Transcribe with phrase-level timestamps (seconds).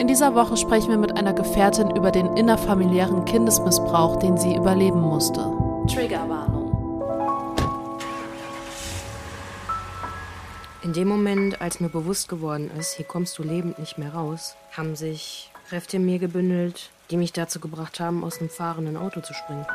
[0.00, 4.98] In dieser Woche sprechen wir mit einer Gefährtin über den innerfamiliären Kindesmissbrauch, den sie überleben
[4.98, 5.52] musste.
[5.92, 6.72] Triggerwarnung.
[10.82, 14.56] In dem Moment, als mir bewusst geworden ist, hier kommst du lebend nicht mehr raus,
[14.74, 19.20] haben sich Kräfte in mir gebündelt, die mich dazu gebracht haben, aus einem fahrenden Auto
[19.20, 19.66] zu springen.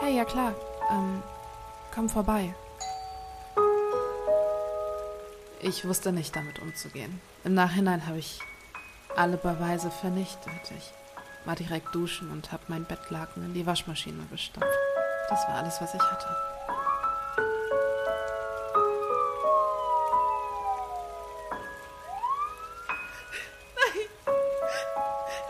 [0.00, 0.54] Hey, ja klar.
[0.90, 1.22] Ähm,
[1.94, 2.54] komm vorbei.
[5.66, 7.22] Ich wusste nicht, damit umzugehen.
[7.42, 8.38] Im Nachhinein habe ich
[9.16, 10.52] alle Beweise vernichtet.
[10.76, 10.92] Ich
[11.46, 14.68] war direkt duschen und habe mein Bettlaken in die Waschmaschine gestopft.
[15.30, 16.28] Das war alles, was ich hatte.
[23.74, 24.04] Nein!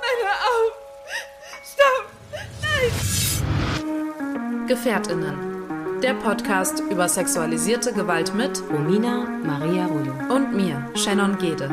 [0.00, 0.72] Nein, hör auf!
[1.64, 2.06] Stopp!
[3.82, 4.66] Nein!
[4.68, 5.53] Gefährtinnen
[6.04, 11.70] der Podcast über sexualisierte Gewalt mit Romina Maria Rollo und mir, Shannon Gede.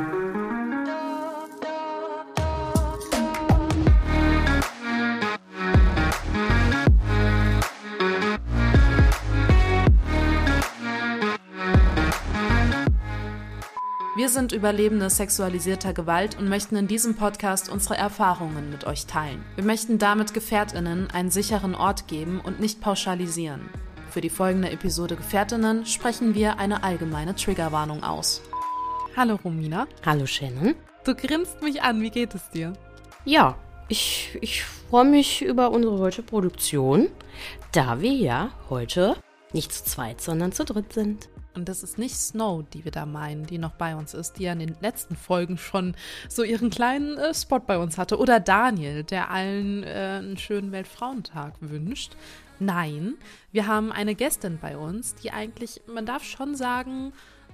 [14.15, 19.43] Wir sind Überlebende sexualisierter Gewalt und möchten in diesem Podcast unsere Erfahrungen mit euch teilen.
[19.55, 23.69] Wir möchten damit Gefährtinnen einen sicheren Ort geben und nicht pauschalisieren.
[24.11, 28.41] Für die folgende Episode Gefährtinnen sprechen wir eine allgemeine Triggerwarnung aus.
[29.15, 29.87] Hallo Romina.
[30.05, 30.75] Hallo Shannon.
[31.05, 32.73] Du grinst mich an, wie geht es dir?
[33.23, 33.55] Ja,
[33.87, 37.07] ich, ich freue mich über unsere heutige Produktion,
[37.71, 39.15] da wir ja heute
[39.53, 41.29] nicht zu zweit, sondern zu dritt sind.
[41.53, 44.43] Und das ist nicht Snow, die wir da meinen, die noch bei uns ist, die
[44.43, 45.95] ja in den letzten Folgen schon
[46.27, 48.17] so ihren kleinen äh, Spot bei uns hatte.
[48.17, 52.17] Oder Daniel, der allen äh, einen schönen Weltfrauentag wünscht.
[52.61, 53.15] Nein,
[53.51, 57.11] wir haben eine Gästin bei uns, die eigentlich, man darf schon sagen,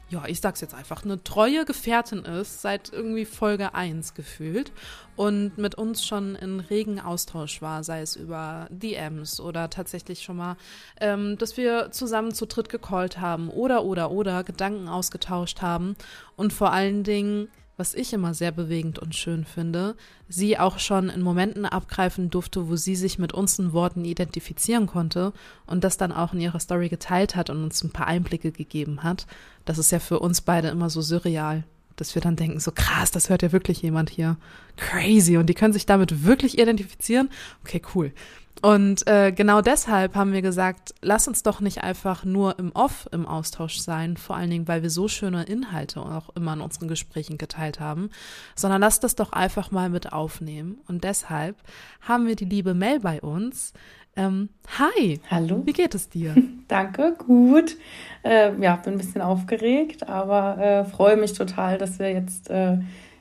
[0.09, 4.73] ja, ich sag's jetzt einfach, eine treue Gefährtin ist, seit irgendwie Folge 1 gefühlt
[5.15, 10.36] und mit uns schon in regen Austausch war, sei es über DMs oder tatsächlich schon
[10.36, 10.58] mal,
[10.99, 15.95] ähm, dass wir zusammen zu dritt gecallt haben oder, oder, oder Gedanken ausgetauscht haben
[16.36, 19.95] und vor allen Dingen was ich immer sehr bewegend und schön finde,
[20.27, 25.32] sie auch schon in Momenten abgreifen durfte, wo sie sich mit unseren Worten identifizieren konnte
[25.67, 29.04] und das dann auch in ihrer Story geteilt hat und uns ein paar Einblicke gegeben
[29.04, 29.27] hat.
[29.64, 31.64] Das ist ja für uns beide immer so surreal,
[31.97, 34.37] dass wir dann denken, so krass, das hört ja wirklich jemand hier.
[34.77, 35.37] Crazy.
[35.37, 37.30] Und die können sich damit wirklich identifizieren.
[37.63, 38.13] Okay, cool.
[38.61, 43.08] Und äh, genau deshalb haben wir gesagt, lass uns doch nicht einfach nur im Off
[43.11, 46.87] im Austausch sein, vor allen Dingen, weil wir so schöne Inhalte auch immer in unseren
[46.87, 48.09] Gesprächen geteilt haben,
[48.55, 50.79] sondern lass das doch einfach mal mit aufnehmen.
[50.87, 51.58] Und deshalb
[52.02, 53.73] haben wir die liebe Mel bei uns.
[54.17, 55.22] Ähm, hi.
[55.30, 55.61] Hallo.
[55.66, 56.36] Wie geht es dir?
[56.67, 57.78] Danke, gut.
[58.23, 62.80] Äh, ja, bin ein bisschen aufgeregt, aber äh, freue mich total, dass wir jetzt äh,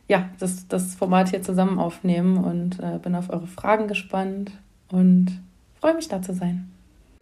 [0.09, 4.53] ja, das, das Format hier zusammen aufnehmen und äh, bin auf eure Fragen gespannt
[4.89, 5.39] und
[5.81, 6.71] freue mich da zu sein.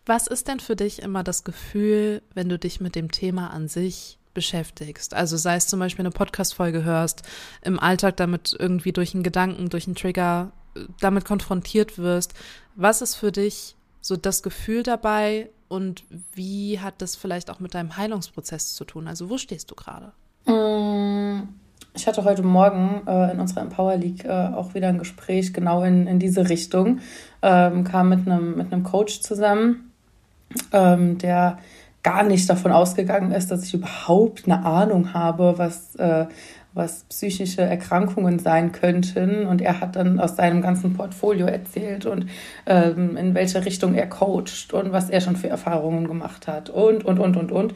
[0.06, 3.68] Was ist denn für dich immer das Gefühl, wenn du dich mit dem Thema an
[3.68, 5.14] sich beschäftigst?
[5.14, 7.22] Also sei es zum Beispiel eine Podcast-Folge hörst,
[7.62, 12.34] im Alltag damit irgendwie durch einen Gedanken, durch einen Trigger äh, damit konfrontiert wirst.
[12.76, 17.74] Was ist für dich so das Gefühl dabei und wie hat das vielleicht auch mit
[17.74, 19.08] deinem Heilungsprozess zu tun?
[19.08, 20.12] Also wo stehst du gerade?
[20.46, 21.48] Mm,
[21.94, 25.84] ich hatte heute Morgen äh, in unserer Empower League äh, auch wieder ein Gespräch genau
[25.84, 26.98] in, in diese Richtung.
[27.42, 29.92] Ähm, kam mit einem mit Coach zusammen,
[30.72, 31.58] ähm, der
[32.02, 36.26] gar nicht davon ausgegangen ist, dass ich überhaupt eine Ahnung habe, was, äh,
[36.74, 39.46] was psychische Erkrankungen sein könnten.
[39.46, 42.26] Und er hat dann aus seinem ganzen Portfolio erzählt und
[42.66, 47.04] ähm, in welche Richtung er coacht und was er schon für Erfahrungen gemacht hat und,
[47.04, 47.74] und, und, und, und.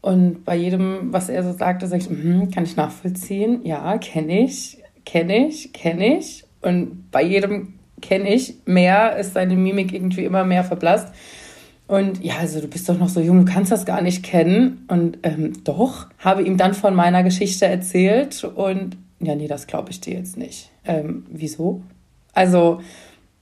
[0.00, 3.64] Und bei jedem, was er so sagte, sage ich, mm, kann ich nachvollziehen.
[3.64, 6.44] Ja, kenne ich, kenne ich, kenne ich.
[6.60, 11.12] Und bei jedem kenne ich mehr, ist seine Mimik irgendwie immer mehr verblasst.
[11.88, 14.84] Und ja, also du bist doch noch so jung, du kannst das gar nicht kennen.
[14.88, 18.42] Und ähm, doch, habe ihm dann von meiner Geschichte erzählt.
[18.44, 20.70] Und ja, nee, das glaube ich dir jetzt nicht.
[20.84, 21.82] Ähm, wieso?
[22.32, 22.80] Also,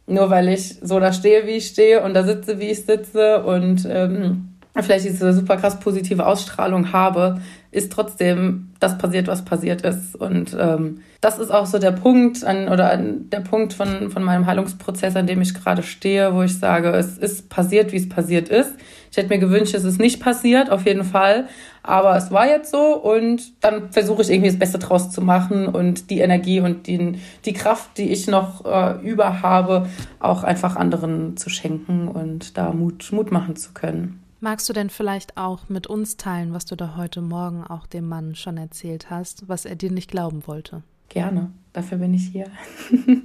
[0.06, 3.42] nur weil ich so da stehe, wie ich stehe und da sitze, wie ich sitze
[3.44, 7.40] und ähm, vielleicht diese super krass positive Ausstrahlung habe,
[7.70, 10.16] ist trotzdem das passiert, was passiert ist.
[10.16, 14.22] Und ähm, das ist auch so der Punkt an, oder an der Punkt von, von
[14.22, 18.08] meinem Heilungsprozess, an dem ich gerade stehe, wo ich sage, es ist passiert, wie es
[18.08, 18.72] passiert ist.
[19.10, 21.46] Ich hätte mir gewünscht, es ist nicht passiert, auf jeden Fall.
[21.84, 25.68] Aber es war jetzt so und dann versuche ich irgendwie das Beste draus zu machen
[25.68, 29.88] und die Energie und die, die Kraft, die ich noch äh, über habe,
[30.18, 34.23] auch einfach anderen zu schenken und da Mut, Mut machen zu können.
[34.44, 38.06] Magst du denn vielleicht auch mit uns teilen, was du da heute Morgen auch dem
[38.06, 40.82] Mann schon erzählt hast, was er dir nicht glauben wollte?
[41.08, 42.48] Gerne, dafür bin ich hier.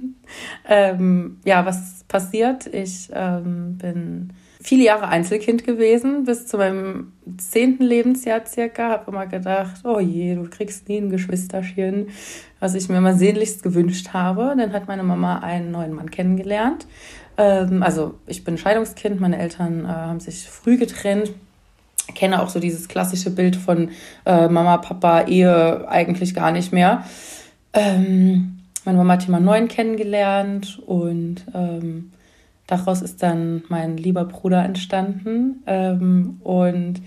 [0.66, 2.66] ähm, ja, was passiert?
[2.68, 4.32] Ich ähm, bin
[4.62, 8.88] viele Jahre Einzelkind gewesen, bis zu meinem zehnten Lebensjahr circa.
[8.88, 12.08] Habe immer gedacht, oh je, du kriegst nie ein Geschwisterchen,
[12.60, 14.54] was ich mir immer sehnlichst gewünscht habe.
[14.56, 16.86] Dann hat meine Mama einen neuen Mann kennengelernt.
[17.36, 21.32] Ähm, also ich bin Scheidungskind, meine Eltern äh, haben sich früh getrennt.
[22.08, 23.90] Ich kenne auch so dieses klassische Bild von
[24.26, 27.04] äh, Mama, Papa, Ehe eigentlich gar nicht mehr.
[27.72, 32.12] Ähm, meine Mama hat jemanden neuen kennengelernt und ähm,
[32.66, 35.62] daraus ist dann mein lieber Bruder entstanden.
[35.66, 37.00] Ähm, und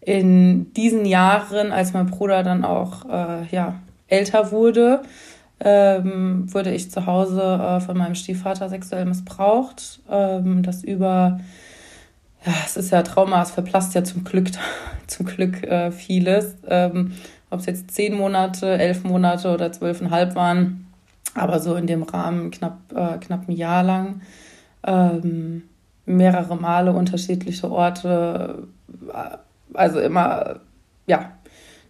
[0.00, 5.02] in diesen Jahren, als mein Bruder dann auch äh, ja, älter wurde,
[5.60, 10.00] ähm, wurde ich zu Hause äh, von meinem Stiefvater sexuell missbraucht.
[10.10, 11.40] Ähm, das über,
[12.44, 14.50] ja, es ist ja Trauma, es verblasst ja zum Glück,
[15.06, 16.56] zum Glück äh, vieles.
[16.68, 17.12] Ähm,
[17.50, 20.86] Ob es jetzt zehn Monate, elf Monate oder zwölfeinhalb waren,
[21.34, 24.20] aber so in dem Rahmen knapp, äh, knapp ein Jahr lang.
[24.84, 25.64] Ähm,
[26.06, 28.68] mehrere Male unterschiedliche Orte,
[29.12, 29.36] äh,
[29.74, 30.60] also immer,
[31.06, 31.32] ja,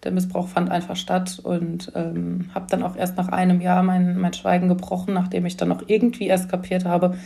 [0.05, 4.19] der Missbrauch fand einfach statt und ähm, habe dann auch erst nach einem Jahr mein,
[4.19, 7.17] mein Schweigen gebrochen, nachdem ich dann auch irgendwie erst kapiert habe,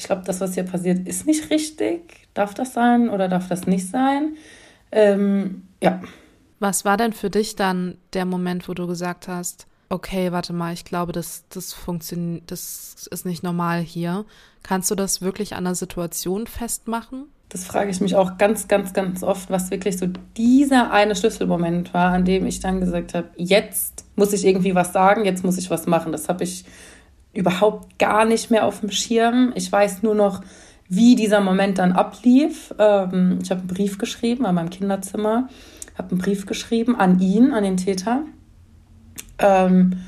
[0.00, 2.28] ich glaube, das, was hier passiert, ist nicht richtig.
[2.32, 4.36] Darf das sein oder darf das nicht sein?
[4.92, 6.00] Ähm, ja.
[6.58, 10.72] Was war denn für dich dann der Moment, wo du gesagt hast, okay, warte mal,
[10.72, 14.24] ich glaube, das, das funktioniert, das ist nicht normal hier.
[14.62, 17.26] Kannst du das wirklich an der Situation festmachen?
[17.50, 20.06] Das frage ich mich auch ganz, ganz, ganz oft, was wirklich so
[20.36, 24.92] dieser eine Schlüsselmoment war, an dem ich dann gesagt habe, jetzt muss ich irgendwie was
[24.92, 26.12] sagen, jetzt muss ich was machen.
[26.12, 26.64] Das habe ich
[27.32, 29.52] überhaupt gar nicht mehr auf dem Schirm.
[29.56, 30.42] Ich weiß nur noch,
[30.88, 32.72] wie dieser Moment dann ablief.
[32.78, 35.48] Ähm, ich habe einen Brief geschrieben an meinem Kinderzimmer,
[35.98, 38.22] habe einen Brief geschrieben an ihn, an den Täter.
[39.38, 40.02] Ähm,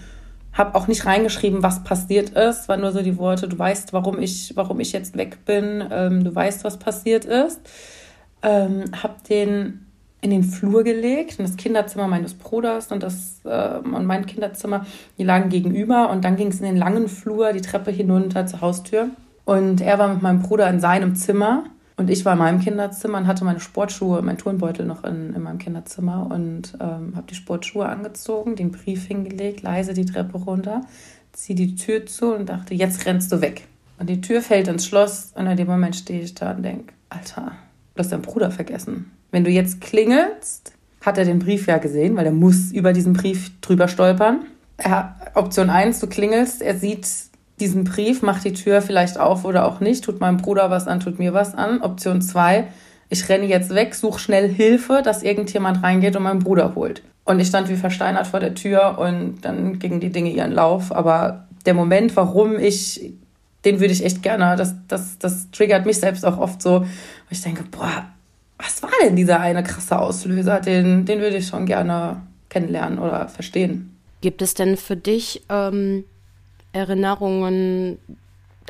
[0.52, 4.20] habe auch nicht reingeschrieben, was passiert ist, war nur so die Worte, du weißt, warum
[4.20, 7.60] ich, warum ich jetzt weg bin, ähm, du weißt, was passiert ist.
[8.42, 9.86] Ähm, habe den
[10.20, 14.86] in den Flur gelegt, in das Kinderzimmer meines Bruders und, das, äh, und mein Kinderzimmer,
[15.18, 18.60] die lagen gegenüber und dann ging es in den langen Flur, die Treppe hinunter zur
[18.60, 19.08] Haustür.
[19.44, 21.64] Und er war mit meinem Bruder in seinem Zimmer
[21.96, 25.42] und ich war in meinem Kinderzimmer und hatte meine Sportschuhe, meinen Turnbeutel noch in, in
[25.42, 30.82] meinem Kinderzimmer und ähm, habe die Sportschuhe angezogen, den Brief hingelegt, leise die Treppe runter,
[31.32, 33.66] ziehe die Tür zu und dachte, jetzt rennst du weg.
[33.98, 36.92] Und die Tür fällt ins Schloss und in dem Moment stehe ich da und denke,
[37.10, 37.52] Alter,
[37.94, 39.12] du hast deinen Bruder vergessen.
[39.30, 40.72] Wenn du jetzt klingelst,
[41.02, 44.46] hat er den Brief ja gesehen, weil er muss über diesen Brief drüber stolpern.
[44.76, 47.06] Er, Option 1, du klingelst, er sieht
[47.62, 51.00] diesen Brief, macht die Tür vielleicht auf oder auch nicht, tut meinem Bruder was an,
[51.00, 51.80] tut mir was an.
[51.80, 52.66] Option 2,
[53.08, 57.02] ich renne jetzt weg, suche schnell Hilfe, dass irgendjemand reingeht und meinen Bruder holt.
[57.24, 60.90] Und ich stand wie versteinert vor der Tür und dann gingen die Dinge ihren Lauf.
[60.90, 63.12] Aber der Moment, warum ich,
[63.64, 66.84] den würde ich echt gerne, das, das, das triggert mich selbst auch oft so,
[67.30, 68.06] ich denke, boah,
[68.58, 70.60] was war denn dieser eine krasse Auslöser?
[70.60, 73.96] Den, den würde ich schon gerne kennenlernen oder verstehen.
[74.20, 76.04] Gibt es denn für dich ähm,
[76.72, 77.98] Erinnerungen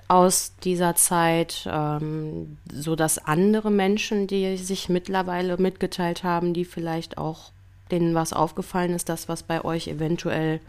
[0.09, 7.19] aus dieser Zeit, ähm, so dass andere Menschen, die sich mittlerweile mitgeteilt haben, die vielleicht
[7.19, 7.53] auch
[7.91, 10.61] denen was aufgefallen ist, das was bei euch eventuell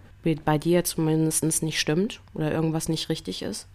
[0.46, 3.68] bei dir zumindest nicht stimmt oder irgendwas nicht richtig ist?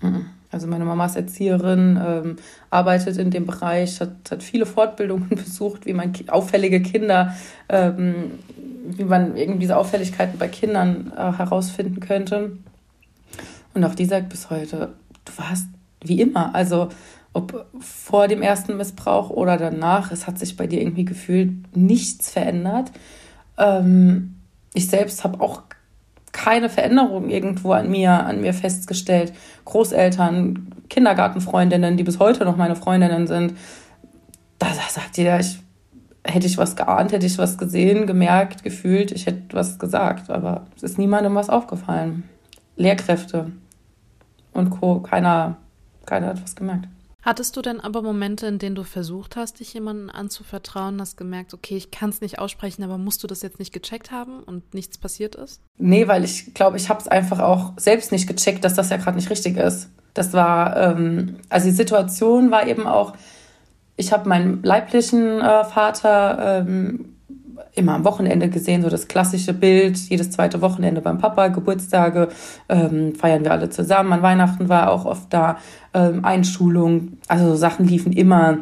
[0.00, 0.26] Mhm.
[0.50, 2.36] Also meine Mama ist Erzieherin, ähm,
[2.68, 7.34] arbeitet in dem Bereich, hat, hat viele Fortbildungen besucht, wie man auffällige Kinder,
[7.68, 8.32] ähm,
[8.88, 12.58] wie man irgendwie diese Auffälligkeiten bei Kindern äh, herausfinden könnte.
[13.74, 15.66] Und auch die sagt bis heute, du warst
[16.02, 16.54] wie immer.
[16.54, 16.88] Also
[17.32, 22.30] ob vor dem ersten Missbrauch oder danach, es hat sich bei dir irgendwie gefühlt nichts
[22.30, 22.92] verändert.
[23.56, 24.36] Ähm,
[24.74, 25.62] ich selbst habe auch
[26.32, 29.32] keine Veränderung irgendwo an mir, an mir festgestellt.
[29.64, 33.54] Großeltern, Kindergartenfreundinnen, die bis heute noch meine Freundinnen sind,
[34.58, 35.58] da sagt jeder, ich
[36.24, 40.66] hätte ich was geahnt, hätte ich was gesehen, gemerkt, gefühlt, ich hätte was gesagt, aber
[40.76, 42.24] es ist niemandem was aufgefallen.
[42.76, 43.50] Lehrkräfte
[44.52, 45.00] und Co.
[45.00, 45.56] Keiner,
[46.06, 46.88] keiner hat was gemerkt.
[47.22, 51.54] Hattest du denn aber Momente, in denen du versucht hast, dich jemandem anzuvertrauen, hast gemerkt,
[51.54, 54.74] okay, ich kann es nicht aussprechen, aber musst du das jetzt nicht gecheckt haben und
[54.74, 55.60] nichts passiert ist?
[55.78, 58.96] Nee, weil ich glaube, ich habe es einfach auch selbst nicht gecheckt, dass das ja
[58.96, 59.88] gerade nicht richtig ist.
[60.14, 63.14] Das war, ähm, also die Situation war eben auch,
[63.96, 67.16] ich habe meinen leiblichen äh, Vater ähm,
[67.74, 72.28] immer am Wochenende gesehen, so das klassische Bild, jedes zweite Wochenende beim Papa, Geburtstage
[72.68, 74.12] ähm, feiern wir alle zusammen.
[74.12, 75.56] An Weihnachten war auch oft da,
[75.94, 78.58] ähm, Einschulung, also so Sachen liefen immer.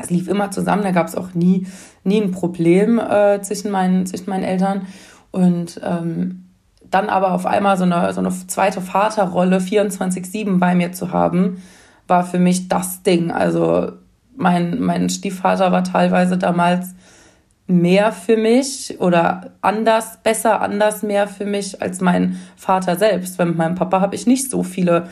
[0.00, 1.66] Es lief immer zusammen, da gab es auch nie,
[2.04, 4.86] nie ein Problem äh, zwischen, meinen, zwischen meinen Eltern.
[5.30, 6.46] Und ähm,
[6.90, 11.62] dann aber auf einmal so eine, so eine zweite Vaterrolle 24-7 bei mir zu haben,
[12.06, 13.30] war für mich das Ding.
[13.30, 13.92] Also
[14.36, 16.94] mein, mein Stiefvater war teilweise damals
[17.70, 23.38] mehr für mich oder anders, besser, anders mehr für mich als mein Vater selbst.
[23.38, 25.08] Weil mit meinem Papa habe ich nicht so viele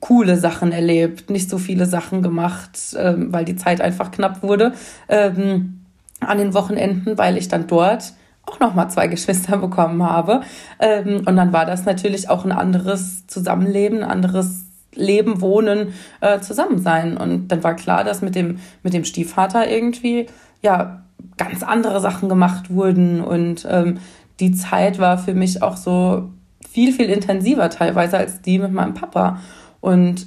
[0.00, 4.72] coole Sachen erlebt, nicht so viele Sachen gemacht, ähm, weil die Zeit einfach knapp wurde
[5.08, 5.80] ähm,
[6.20, 8.12] an den Wochenenden, weil ich dann dort
[8.46, 10.42] auch noch mal zwei Geschwister bekommen habe.
[10.78, 16.40] Ähm, und dann war das natürlich auch ein anderes Zusammenleben, ein anderes Leben, Wohnen, äh,
[16.40, 17.16] zusammen sein.
[17.16, 20.26] Und dann war klar, dass mit dem, mit dem Stiefvater irgendwie,
[20.62, 21.02] ja,
[21.38, 23.22] ganz andere Sachen gemacht wurden.
[23.22, 23.98] Und ähm,
[24.40, 26.30] die Zeit war für mich auch so
[26.68, 29.40] viel, viel intensiver teilweise als die mit meinem Papa.
[29.80, 30.26] Und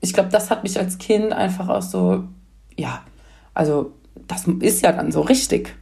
[0.00, 2.24] ich glaube, das hat mich als Kind einfach auch so,
[2.76, 3.02] ja,
[3.52, 3.92] also
[4.26, 5.76] das ist ja dann so richtig.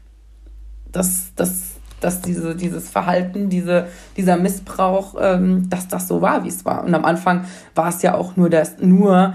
[0.91, 6.49] Das, das, dass diese, dieses Verhalten, diese, dieser Missbrauch, ähm, dass das so war, wie
[6.49, 6.85] es war.
[6.85, 7.45] Und am Anfang
[7.75, 9.35] war es ja auch nur das, nur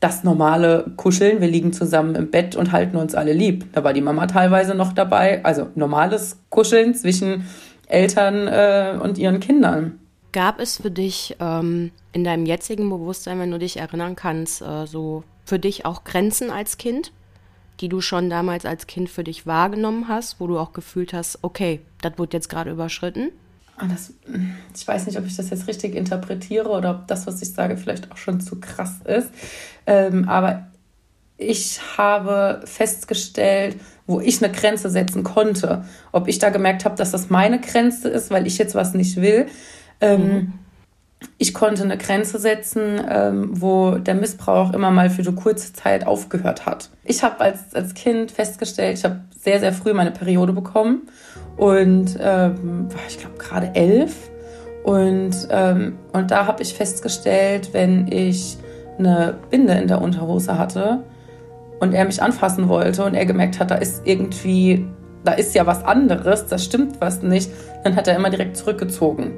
[0.00, 1.40] das normale Kuscheln.
[1.40, 3.72] Wir liegen zusammen im Bett und halten uns alle lieb.
[3.72, 5.44] Da war die Mama teilweise noch dabei.
[5.44, 7.46] Also normales Kuscheln zwischen
[7.86, 9.98] Eltern äh, und ihren Kindern.
[10.32, 14.86] Gab es für dich ähm, in deinem jetzigen Bewusstsein, wenn du dich erinnern kannst, äh,
[14.86, 17.12] so für dich auch Grenzen als Kind,
[17.80, 21.38] die du schon damals als Kind für dich wahrgenommen hast, wo du auch gefühlt hast,
[21.42, 23.30] okay, das wird jetzt gerade überschritten?
[23.78, 24.12] Ah, das,
[24.76, 27.76] ich weiß nicht, ob ich das jetzt richtig interpretiere oder ob das, was ich sage,
[27.76, 29.30] vielleicht auch schon zu krass ist.
[29.86, 30.66] Ähm, aber
[31.36, 35.84] ich habe festgestellt, wo ich eine Grenze setzen konnte.
[36.10, 39.16] Ob ich da gemerkt habe, dass das meine Grenze ist, weil ich jetzt was nicht
[39.20, 39.46] will,
[40.00, 40.52] ähm, mhm.
[41.36, 46.06] Ich konnte eine Grenze setzen, ähm, wo der Missbrauch immer mal für eine kurze Zeit
[46.06, 46.90] aufgehört hat.
[47.04, 51.08] Ich habe als, als Kind festgestellt, ich habe sehr, sehr früh meine Periode bekommen
[51.58, 54.30] und ähm, ich glaube gerade elf.
[54.84, 58.56] Und, ähm, und da habe ich festgestellt, wenn ich
[58.98, 61.00] eine Binde in der Unterhose hatte
[61.80, 64.86] und er mich anfassen wollte und er gemerkt hat, da ist irgendwie,
[65.24, 67.50] da ist ja was anderes, da stimmt was nicht,
[67.84, 69.32] dann hat er immer direkt zurückgezogen.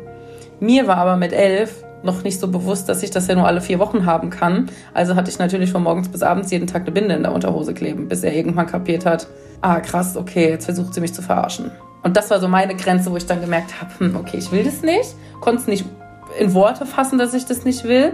[0.61, 3.61] Mir war aber mit elf noch nicht so bewusst, dass ich das ja nur alle
[3.61, 4.71] vier Wochen haben kann.
[4.95, 7.75] Also hatte ich natürlich von morgens bis abends jeden Tag eine Binde in der Unterhose
[7.75, 9.27] kleben, bis er irgendwann kapiert hat,
[9.61, 11.71] ah krass, okay, jetzt versucht sie mich zu verarschen.
[12.03, 14.65] Und das war so meine Grenze, wo ich dann gemerkt habe, hm, okay, ich will
[14.65, 15.85] das nicht, konnte es nicht
[16.39, 18.13] in Worte fassen, dass ich das nicht will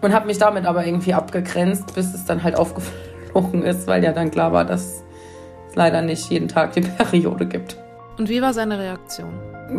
[0.00, 4.12] und habe mich damit aber irgendwie abgegrenzt, bis es dann halt aufgeflogen ist, weil ja
[4.12, 5.02] dann klar war, dass
[5.70, 7.76] es leider nicht jeden Tag die Periode gibt.
[8.18, 9.30] Und wie war seine Reaktion?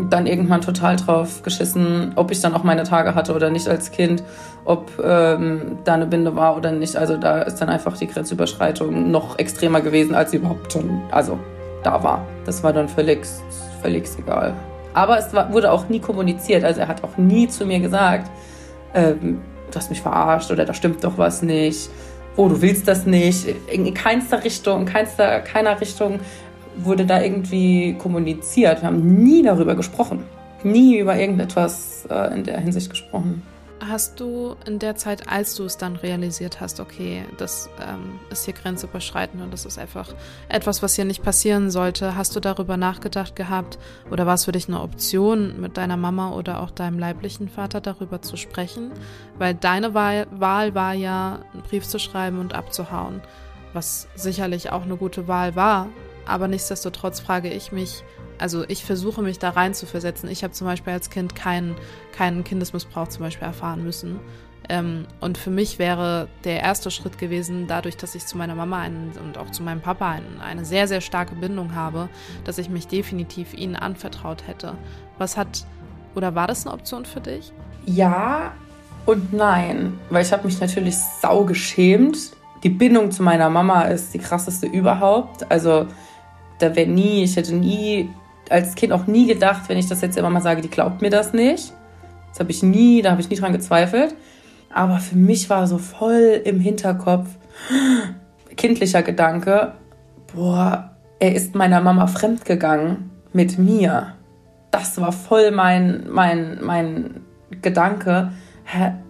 [0.10, 3.91] dann irgendwann total drauf geschissen, ob ich dann auch meine Tage hatte oder nicht als
[3.91, 4.24] Kind,
[4.65, 6.96] ob ähm, da eine Binde war oder nicht.
[6.96, 11.39] Also da ist dann einfach die Grenzüberschreitung noch extremer gewesen, als sie überhaupt schon also
[11.84, 12.26] da war.
[12.46, 13.26] Das war dann völlig,
[13.82, 14.54] völlig egal.
[14.94, 16.64] Aber es war, wurde auch nie kommuniziert.
[16.64, 18.30] Also er hat auch nie zu mir gesagt,
[18.94, 21.90] ähm, du hast mich verarscht oder da stimmt doch was nicht.
[22.36, 23.48] Oh, du willst das nicht.
[23.72, 26.20] In keinster Richtung, in keinster, keiner Richtung
[26.78, 28.82] wurde da irgendwie kommuniziert.
[28.82, 30.24] Wir haben nie darüber gesprochen.
[30.64, 33.44] Nie über irgendetwas äh, in der Hinsicht gesprochen.
[33.82, 38.44] Hast du in der Zeit, als du es dann realisiert hast, okay, das ähm, ist
[38.44, 40.14] hier grenzüberschreitend und das ist einfach
[40.50, 43.80] etwas, was hier nicht passieren sollte, hast du darüber nachgedacht gehabt
[44.12, 47.80] oder war es für dich eine Option, mit deiner Mama oder auch deinem leiblichen Vater
[47.80, 48.92] darüber zu sprechen?
[49.38, 53.22] Weil deine Wahl, Wahl war ja, einen Brief zu schreiben und abzuhauen,
[53.72, 55.88] was sicherlich auch eine gute Wahl war,
[56.26, 58.04] aber nichtsdestotrotz frage ich mich,
[58.39, 60.29] also ich versuche mich da rein zu versetzen.
[60.29, 61.75] Ich habe zum Beispiel als Kind keinen,
[62.12, 64.19] keinen Kindesmissbrauch zum Beispiel erfahren müssen.
[64.67, 68.79] Ähm, und für mich wäre der erste Schritt gewesen, dadurch, dass ich zu meiner Mama
[68.79, 72.10] einen, und auch zu meinem Papa einen, eine sehr, sehr starke Bindung habe,
[72.43, 74.75] dass ich mich definitiv ihnen anvertraut hätte.
[75.17, 75.65] Was hat,
[76.15, 77.51] oder war das eine Option für dich?
[77.86, 78.53] Ja
[79.05, 82.31] und nein, weil ich habe mich natürlich sau geschämt.
[82.63, 85.50] Die Bindung zu meiner Mama ist die krasseste überhaupt.
[85.51, 85.88] Also
[86.60, 88.10] da wäre nie, ich hätte nie,
[88.50, 91.10] als Kind auch nie gedacht, wenn ich das jetzt immer mal sage, die glaubt mir
[91.10, 91.74] das nicht.
[92.29, 94.15] Das habe ich nie, da habe ich nie dran gezweifelt.
[94.74, 97.27] Aber für mich war so voll im Hinterkopf
[98.56, 99.74] kindlicher Gedanke,
[100.34, 104.13] boah, er ist meiner Mama fremdgegangen mit mir.
[104.72, 107.22] Das war voll mein, mein, mein
[107.62, 108.32] Gedanke.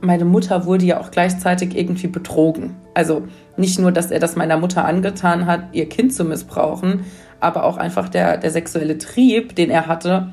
[0.02, 2.76] Meine Mutter wurde ja auch gleichzeitig irgendwie betrogen.
[2.94, 3.24] Also
[3.58, 7.06] nicht nur, dass er das meiner Mutter angetan hat, ihr Kind zu missbrauchen,
[7.40, 10.32] aber auch einfach der, der sexuelle Trieb, den er hatte,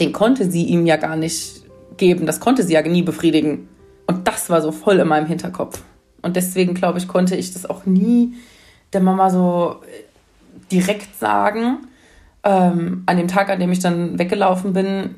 [0.00, 1.62] den konnte sie ihm ja gar nicht
[1.96, 2.26] geben.
[2.26, 3.68] Das konnte sie ja nie befriedigen.
[4.06, 5.82] Und das war so voll in meinem Hinterkopf.
[6.22, 8.34] Und deswegen, glaube ich, konnte ich das auch nie
[8.92, 9.76] der Mama so
[10.72, 11.78] direkt sagen.
[12.44, 15.16] Ähm, an dem Tag, an dem ich dann weggelaufen bin,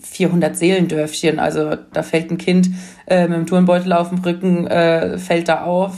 [0.00, 1.38] 400 Seelendörfchen.
[1.38, 2.70] Also da fällt ein Kind
[3.06, 5.96] äh, mit dem Turnbeutel auf dem Rücken, äh, fällt da auf.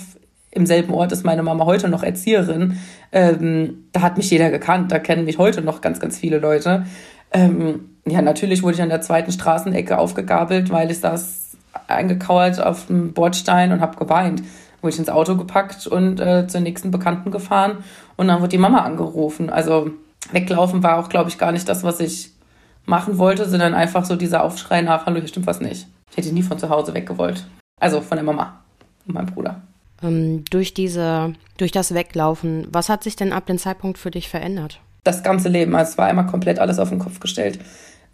[0.55, 2.79] Im selben Ort ist meine Mama heute noch Erzieherin.
[3.11, 4.93] Ähm, da hat mich jeder gekannt.
[4.93, 6.85] Da kennen mich heute noch ganz, ganz viele Leute.
[7.33, 11.57] Ähm, ja, natürlich wurde ich an der zweiten Straßenecke aufgegabelt, weil ich saß
[11.89, 14.43] eingekauert auf dem Bordstein und habe geweint.
[14.83, 17.79] Wurde ich ins Auto gepackt und äh, zur nächsten Bekannten gefahren
[18.17, 19.49] und dann wurde die Mama angerufen.
[19.49, 19.91] Also
[20.33, 22.33] weglaufen war auch, glaube ich, gar nicht das, was ich
[22.85, 25.87] machen wollte, sondern einfach so dieser Aufschrei nach, hallo, hier stimmt was nicht.
[26.11, 27.47] Ich hätte nie von zu Hause weggewollt.
[27.81, 28.61] Also von der Mama
[29.07, 29.63] und meinem Bruder.
[30.03, 34.29] Ähm, durch diese, durch das Weglaufen, was hat sich denn ab dem Zeitpunkt für dich
[34.29, 34.81] verändert?
[35.05, 37.59] Das ganze Leben, also es war einmal komplett alles auf den Kopf gestellt.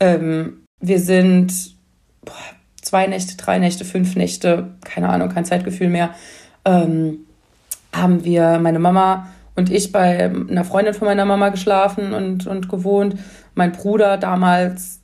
[0.01, 1.53] Ähm, wir sind
[2.25, 2.33] boah,
[2.81, 6.15] zwei Nächte, drei Nächte, fünf Nächte, keine Ahnung, kein Zeitgefühl mehr,
[6.65, 7.21] ähm,
[7.93, 12.69] haben wir, meine Mama und ich bei einer Freundin von meiner Mama geschlafen und, und
[12.69, 13.17] gewohnt.
[13.55, 15.01] Mein Bruder damals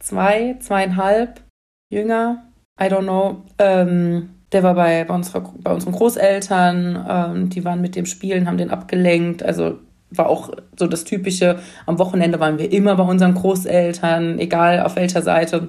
[0.00, 1.40] zwei, zweieinhalb,
[1.88, 2.44] jünger,
[2.80, 3.44] I don't know.
[3.58, 8.46] Ähm, der war bei, bei, unserer, bei unseren Großeltern, ähm, die waren mit dem Spielen,
[8.46, 9.42] haben den abgelenkt.
[9.42, 9.78] Also
[10.10, 11.58] war auch so das Typische.
[11.86, 15.68] Am Wochenende waren wir immer bei unseren Großeltern, egal auf welcher Seite.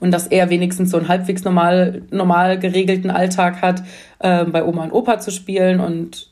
[0.00, 3.82] Und dass er wenigstens so einen halbwegs normal, normal geregelten Alltag hat,
[4.18, 5.80] äh, bei Oma und Opa zu spielen.
[5.80, 6.30] Und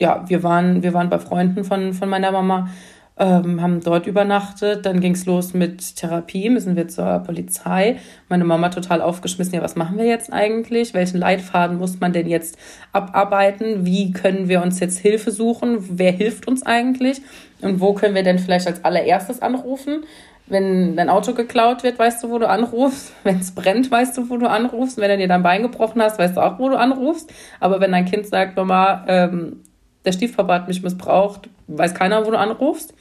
[0.00, 2.68] ja, wir waren, wir waren bei Freunden von, von meiner Mama
[3.16, 4.86] ähm, haben dort übernachtet.
[4.86, 7.96] Dann ging es los mit Therapie, müssen wir zur Polizei.
[8.28, 10.94] Meine Mama total aufgeschmissen, ja, was machen wir jetzt eigentlich?
[10.94, 12.58] Welchen Leitfaden muss man denn jetzt
[12.92, 13.84] abarbeiten?
[13.86, 15.78] Wie können wir uns jetzt Hilfe suchen?
[15.98, 17.22] Wer hilft uns eigentlich?
[17.60, 20.04] Und wo können wir denn vielleicht als allererstes anrufen?
[20.46, 23.14] Wenn dein Auto geklaut wird, weißt du, wo du anrufst.
[23.24, 24.98] Wenn es brennt, weißt du, wo du anrufst.
[24.98, 27.32] Wenn du dir dein Bein gebrochen hast, weißt du auch, wo du anrufst.
[27.60, 29.62] Aber wenn dein Kind sagt, Mama, ähm,
[30.04, 32.94] der Stiefpapa hat mich missbraucht, weiß keiner, wo du anrufst.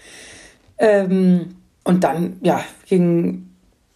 [0.77, 3.49] Ähm, und dann, ja, ging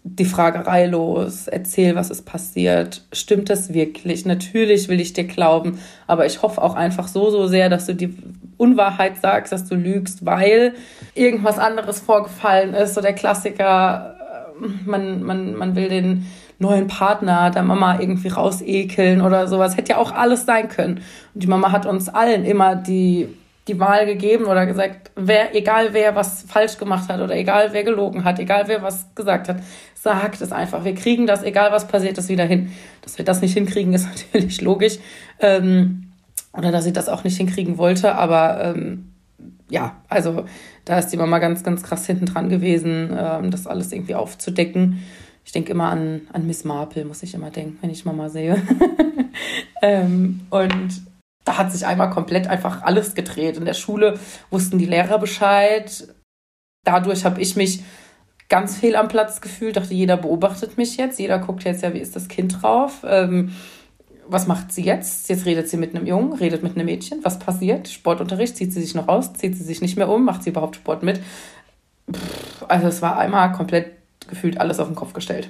[0.04, 4.26] die Fragerei los, erzähl, was ist passiert, stimmt das wirklich?
[4.26, 7.96] Natürlich will ich dir glauben, aber ich hoffe auch einfach so, so sehr, dass du
[7.96, 8.16] die
[8.58, 10.74] Unwahrheit sagst, dass du lügst, weil
[11.14, 12.94] irgendwas anderes vorgefallen ist.
[12.94, 14.16] So der Klassiker,
[14.62, 16.26] äh, man, man, man will den
[16.60, 19.78] neuen Partner der Mama irgendwie rausekeln oder sowas.
[19.78, 21.02] Hätte ja auch alles sein können.
[21.34, 23.28] Und die Mama hat uns allen immer die,
[23.68, 27.84] die Wahl gegeben oder gesagt, wer, egal wer was falsch gemacht hat oder egal wer
[27.84, 29.58] gelogen hat, egal wer was gesagt hat,
[29.94, 30.84] sagt es einfach.
[30.84, 32.72] Wir kriegen das, egal was passiert, das wieder hin.
[33.02, 34.98] Dass wir das nicht hinkriegen, ist natürlich logisch.
[35.40, 36.12] Ähm,
[36.54, 39.12] oder dass sie das auch nicht hinkriegen wollte, aber ähm,
[39.70, 40.46] ja, also
[40.86, 45.04] da ist die Mama ganz, ganz krass hinten dran gewesen, ähm, das alles irgendwie aufzudecken
[45.48, 48.62] ich denke immer an, an Miss Marple, muss ich immer denken, wenn ich Mama sehe.
[49.82, 51.02] ähm, und
[51.46, 53.56] da hat sich einmal komplett einfach alles gedreht.
[53.56, 56.14] In der Schule wussten die Lehrer Bescheid.
[56.84, 57.82] Dadurch habe ich mich
[58.50, 59.78] ganz fehl am Platz gefühlt.
[59.78, 61.18] Dachte, jeder beobachtet mich jetzt.
[61.18, 63.06] Jeder guckt jetzt ja, wie ist das Kind drauf?
[63.08, 63.54] Ähm,
[64.28, 65.30] was macht sie jetzt?
[65.30, 67.24] Jetzt redet sie mit einem Jungen, redet mit einem Mädchen.
[67.24, 67.88] Was passiert?
[67.88, 70.76] Sportunterricht, zieht sie sich noch aus, zieht sie sich nicht mehr um, macht sie überhaupt
[70.76, 71.22] Sport mit?
[72.12, 73.97] Pff, also es war einmal komplett
[74.28, 75.50] gefühlt alles auf den Kopf gestellt.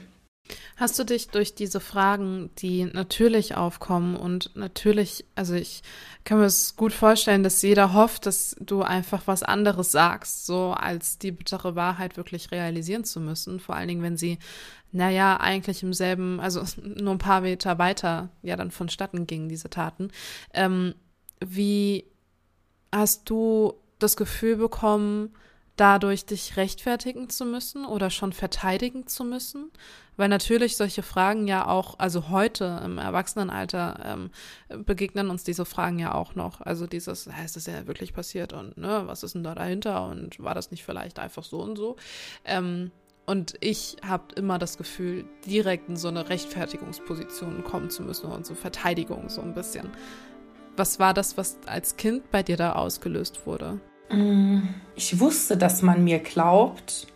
[0.77, 5.81] Hast du dich durch diese Fragen, die natürlich aufkommen und natürlich, also ich
[6.23, 10.73] kann mir es gut vorstellen, dass jeder hofft, dass du einfach was anderes sagst, so
[10.73, 13.59] als die bittere Wahrheit wirklich realisieren zu müssen.
[13.59, 14.37] Vor allen Dingen, wenn sie,
[14.91, 19.71] naja, eigentlich im selben, also nur ein paar Meter weiter ja dann vonstatten gingen, diese
[19.71, 20.11] Taten.
[20.53, 20.93] Ähm,
[21.43, 22.05] wie
[22.91, 25.33] hast du das Gefühl bekommen,
[25.77, 29.71] dadurch dich rechtfertigen zu müssen oder schon verteidigen zu müssen?
[30.17, 35.99] Weil natürlich solche Fragen ja auch, also heute im Erwachsenenalter ähm, begegnen uns diese Fragen
[35.99, 36.59] ja auch noch.
[36.61, 40.39] Also dieses, ist das ja wirklich passiert und ne, was ist denn da dahinter und
[40.39, 41.95] war das nicht vielleicht einfach so und so?
[42.43, 42.91] Ähm,
[43.27, 48.45] und ich habe immer das Gefühl, direkt in so eine Rechtfertigungsposition kommen zu müssen und
[48.45, 49.89] so Verteidigung so ein bisschen.
[50.77, 53.81] Was war das, was als Kind bei dir da ausgelöst wurde?
[54.95, 57.07] Ich wusste, dass man mir glaubt.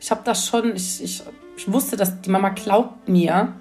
[0.00, 1.22] Ich habe das schon, ich, ich,
[1.56, 3.54] ich wusste, dass die Mama glaubt mir,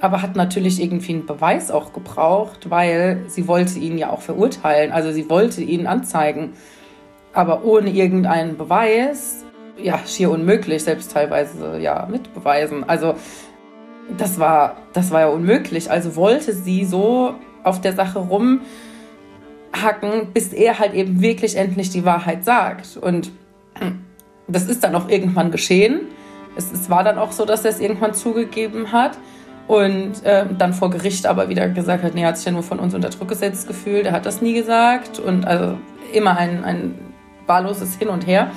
[0.00, 4.90] aber hat natürlich irgendwie einen Beweis auch gebraucht, weil sie wollte ihn ja auch verurteilen.
[4.90, 6.54] Also sie wollte ihn anzeigen.
[7.32, 9.44] Aber ohne irgendeinen Beweis,
[9.80, 12.84] ja, schier unmöglich, selbst teilweise ja mit Beweisen.
[12.88, 13.14] Also
[14.18, 15.90] das war, das war ja unmöglich.
[15.90, 18.62] Also wollte sie so auf der Sache rum
[19.72, 22.96] hacken, bis er halt eben wirklich endlich die Wahrheit sagt.
[22.96, 23.30] Und
[24.48, 26.02] das ist dann auch irgendwann geschehen.
[26.56, 29.18] Es, es war dann auch so, dass er es irgendwann zugegeben hat.
[29.68, 32.64] Und äh, dann vor Gericht aber wieder gesagt hat, nee, er hat sich ja nur
[32.64, 35.18] von uns unter Druck gesetzt gefühlt, er hat das nie gesagt.
[35.18, 35.78] Und also
[36.12, 36.94] immer ein, ein
[37.46, 38.50] wahlloses Hin und Her.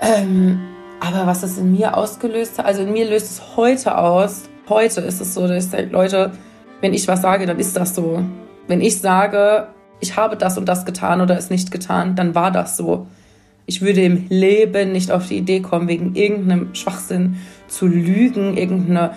[0.00, 0.60] Ähm,
[1.00, 4.48] aber was das in mir ausgelöst hat, also in mir löst es heute aus.
[4.68, 6.32] Heute ist es so, dass ich sage, Leute,
[6.80, 8.22] wenn ich was sage, dann ist das so.
[8.66, 9.68] Wenn ich sage,
[10.00, 13.06] ich habe das und das getan oder es nicht getan, dann war das so.
[13.66, 19.10] Ich würde im Leben nicht auf die Idee kommen, wegen irgendeinem Schwachsinn zu lügen, irgendeinen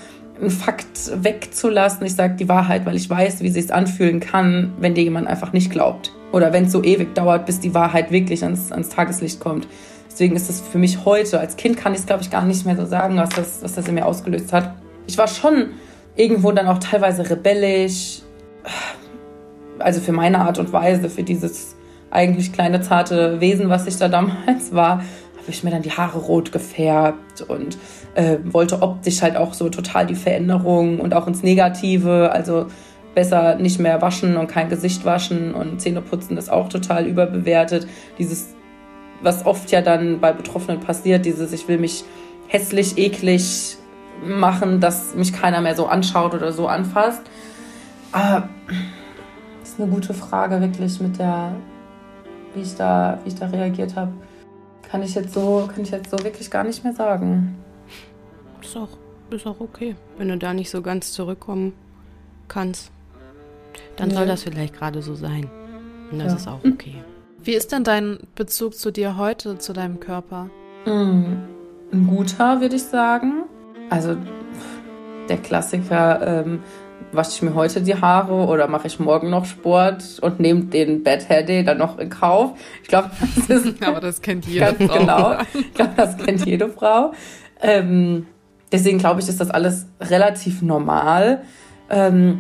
[0.47, 2.05] Fakt wegzulassen.
[2.05, 5.53] Ich sage die Wahrheit, weil ich weiß, wie sich anfühlen kann, wenn dir jemand einfach
[5.53, 6.13] nicht glaubt.
[6.31, 9.67] Oder wenn es so ewig dauert, bis die Wahrheit wirklich ans, ans Tageslicht kommt.
[10.09, 12.65] Deswegen ist es für mich heute, als Kind kann ich es, glaube ich, gar nicht
[12.65, 14.73] mehr so sagen, was das, was das in mir ausgelöst hat.
[15.07, 15.69] Ich war schon
[16.15, 18.21] irgendwo dann auch teilweise rebellisch.
[19.79, 21.75] Also für meine Art und Weise, für dieses
[22.11, 26.19] eigentlich kleine, zarte Wesen, was ich da damals war, habe ich mir dann die Haare
[26.19, 27.77] rot gefärbt und
[28.15, 32.31] äh, wollte optisch halt auch so total die Veränderung und auch ins Negative.
[32.31, 32.67] Also
[33.15, 37.87] besser nicht mehr waschen und kein Gesicht waschen und Zähne putzen ist auch total überbewertet.
[38.17, 38.53] Dieses,
[39.21, 42.03] was oft ja dann bei Betroffenen passiert, dieses, ich will mich
[42.47, 43.77] hässlich, eklig
[44.25, 47.21] machen, dass mich keiner mehr so anschaut oder so anfasst.
[48.11, 48.49] Aber
[49.79, 51.55] ist eine gute Frage, wirklich mit der,
[52.53, 54.11] wie ich da, wie ich da reagiert habe.
[54.89, 57.55] Kann ich jetzt so, kann ich jetzt so wirklich gar nicht mehr sagen.
[58.61, 58.89] Ist auch,
[59.29, 61.73] ist auch okay, wenn du da nicht so ganz zurückkommen
[62.47, 62.91] kannst.
[63.95, 65.49] Dann soll das vielleicht gerade so sein.
[66.11, 66.37] Und das ja.
[66.37, 66.95] ist auch okay.
[67.41, 70.49] Wie ist denn dein Bezug zu dir heute, zu deinem Körper?
[70.85, 71.37] Mm,
[71.93, 73.43] ein guter, würde ich sagen.
[73.89, 74.17] Also
[75.29, 76.59] der Klassiker, ähm,
[77.11, 81.03] wasche ich mir heute die Haare oder mache ich morgen noch Sport und nehme den
[81.03, 82.51] Bad Hair Day dann noch in Kauf.
[82.81, 83.11] Ich glaube,
[83.47, 83.83] das ist.
[83.85, 84.99] Aber das kennt jede Frau.
[84.99, 85.37] Genau.
[85.53, 87.13] Ich glaube, das kennt jede Frau.
[87.61, 88.27] Ähm,
[88.71, 91.41] deswegen glaube ich, ist das alles relativ normal.
[91.89, 92.39] Ähm,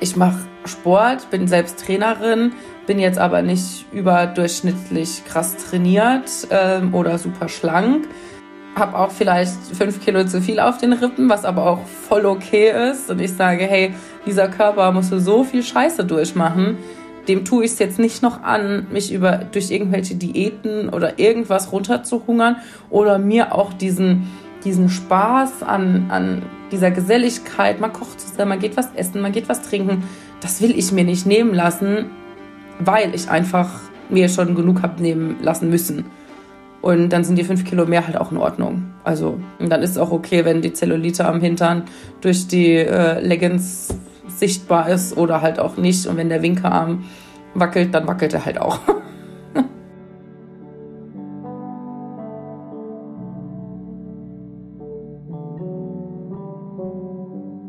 [0.00, 2.52] ich mache Sport, bin selbst Trainerin,
[2.86, 8.06] bin jetzt aber nicht überdurchschnittlich krass trainiert ähm, oder super schlank.
[8.78, 12.90] Habe auch vielleicht fünf Kilo zu viel auf den Rippen, was aber auch voll okay
[12.90, 13.10] ist.
[13.10, 13.92] Und ich sage, hey,
[14.24, 16.76] dieser Körper muss so viel Scheiße durchmachen.
[17.26, 21.72] Dem tue ich es jetzt nicht noch an, mich über durch irgendwelche Diäten oder irgendwas
[21.72, 22.56] runterzuhungern
[22.88, 24.28] oder mir auch diesen,
[24.64, 29.48] diesen Spaß an, an dieser Geselligkeit, man kocht zusammen, man geht was essen, man geht
[29.48, 30.04] was trinken,
[30.40, 32.06] das will ich mir nicht nehmen lassen,
[32.78, 33.68] weil ich einfach
[34.08, 36.06] mir schon genug habe nehmen lassen müssen.
[36.88, 38.94] Und dann sind die fünf Kilo mehr halt auch in Ordnung.
[39.04, 41.82] Also, und dann ist es auch okay, wenn die Zellulite am Hintern
[42.22, 43.94] durch die äh, Leggings
[44.26, 46.06] sichtbar ist oder halt auch nicht.
[46.06, 47.04] Und wenn der Winkearm
[47.52, 48.78] wackelt, dann wackelt er halt auch.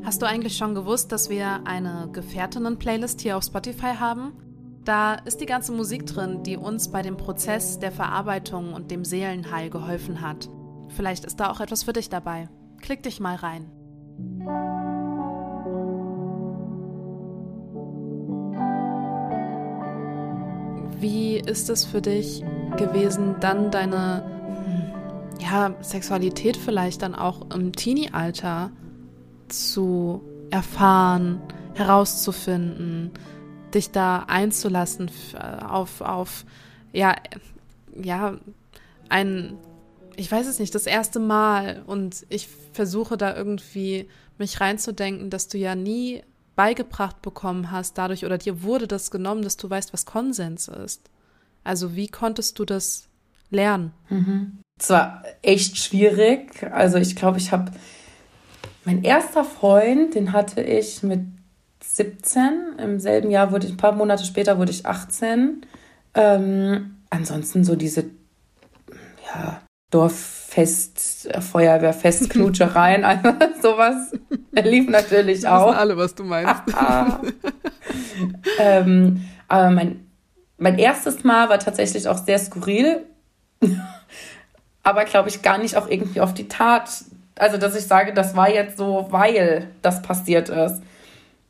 [0.05, 4.32] Hast du eigentlich schon gewusst, dass wir eine Gefährtinnen-Playlist hier auf Spotify haben?
[4.89, 9.06] Da ist die ganze Musik drin, die uns bei dem Prozess der Verarbeitung und dem
[9.06, 10.49] Seelenheil geholfen hat.
[10.88, 12.49] Vielleicht ist da auch etwas für dich dabei.
[12.82, 13.69] Klick dich mal rein.
[20.99, 22.43] Wie ist es für dich
[22.75, 24.23] gewesen, dann deine
[25.39, 28.71] ja, Sexualität vielleicht dann auch im Teenie-Alter
[29.49, 31.43] zu erfahren,
[31.75, 33.12] herauszufinden,
[33.73, 35.12] dich da einzulassen
[35.67, 36.45] auf, auf
[36.91, 37.15] ja,
[37.95, 38.38] ja,
[39.10, 39.58] ein,
[40.15, 45.47] ich weiß es nicht, das erste Mal und ich versuche da irgendwie mich reinzudenken, dass
[45.47, 46.23] du ja nie
[46.55, 51.10] beigebracht bekommen hast dadurch oder dir wurde das genommen, dass du weißt, was Konsens ist.
[51.63, 53.08] Also wie konntest du das
[53.49, 53.93] lernen?
[54.10, 54.60] Mhm.
[54.77, 56.63] Es war echt schwierig.
[56.71, 57.71] Also ich glaube, ich habe
[58.86, 61.21] mein erster Freund, den hatte ich mit
[61.81, 62.77] 17.
[62.77, 65.65] Im selben Jahr wurde ich, ein paar Monate später wurde ich 18.
[66.13, 68.05] Ähm, ansonsten so diese,
[69.25, 69.61] ja,
[69.91, 73.29] Dorffest, Feuerwehrfest, Knutschereien, also
[73.61, 74.11] sowas
[74.51, 75.71] lief natürlich auch.
[75.71, 76.61] Das alle, was du meinst.
[78.59, 80.07] ähm, aber mein,
[80.57, 83.03] mein erstes Mal war tatsächlich auch sehr skurril,
[84.83, 87.05] aber glaube ich gar nicht auch irgendwie auf die Tat
[87.39, 90.81] also dass ich sage, das war jetzt so, weil das passiert ist.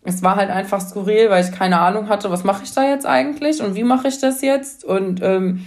[0.03, 3.05] Es war halt einfach skurril, weil ich keine Ahnung hatte, was mache ich da jetzt
[3.05, 4.85] eigentlich und wie mache ich das jetzt.
[4.85, 5.65] Und ähm,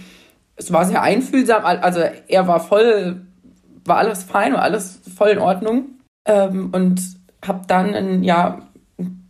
[0.55, 1.63] es war sehr einfühlsam.
[1.65, 3.21] Also er war voll,
[3.85, 5.85] war alles fein, war alles voll in Ordnung.
[6.25, 7.01] Ähm, und
[7.45, 9.27] habe dann ein Jahr, ein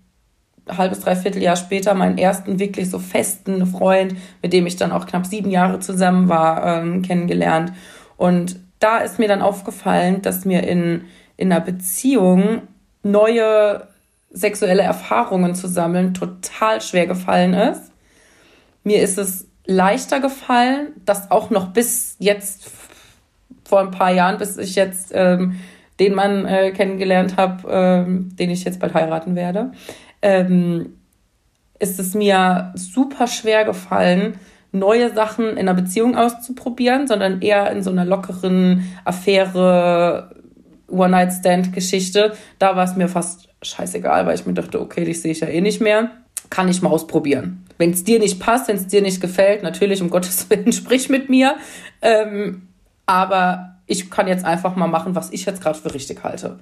[0.69, 5.05] halbes, dreiviertel Jahr später meinen ersten wirklich so festen Freund, mit dem ich dann auch
[5.05, 7.73] knapp sieben Jahre zusammen war, ähm, kennengelernt.
[8.15, 12.61] Und da ist mir dann aufgefallen, dass mir in, in einer Beziehung
[13.01, 13.87] neue
[14.33, 17.91] sexuelle Erfahrungen zu sammeln total schwer gefallen ist.
[18.83, 22.69] Mir ist es leichter gefallen, das auch noch bis jetzt
[23.63, 25.59] vor ein paar Jahren, bis ich jetzt ähm,
[25.99, 29.71] den Mann äh, kennengelernt habe, ähm, den ich jetzt bald heiraten werde,
[30.21, 30.97] ähm,
[31.79, 34.39] ist es mir super schwer gefallen,
[34.71, 40.35] neue Sachen in einer Beziehung auszuprobieren, sondern eher in so einer lockeren Affäre,
[40.87, 42.33] One-Night-Stand-Geschichte.
[42.59, 45.47] Da war es mir fast scheißegal, weil ich mir dachte, okay, dich sehe ich ja
[45.47, 46.11] eh nicht mehr.
[46.49, 47.65] Kann ich mal ausprobieren.
[47.77, 51.09] Wenn es dir nicht passt, wenn es dir nicht gefällt, natürlich, um Gottes Willen, sprich
[51.09, 51.55] mit mir.
[52.01, 52.67] Ähm,
[53.05, 56.59] aber ich kann jetzt einfach mal machen, was ich jetzt gerade für richtig halte.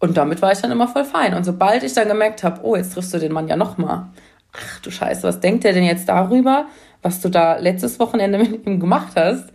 [0.00, 1.34] Und damit war ich dann immer voll fein.
[1.34, 4.10] Und sobald ich dann gemerkt habe, oh, jetzt triffst du den Mann ja noch mal.
[4.52, 6.66] Ach du Scheiße, was denkt der denn jetzt darüber,
[7.02, 9.52] was du da letztes Wochenende mit ihm gemacht hast?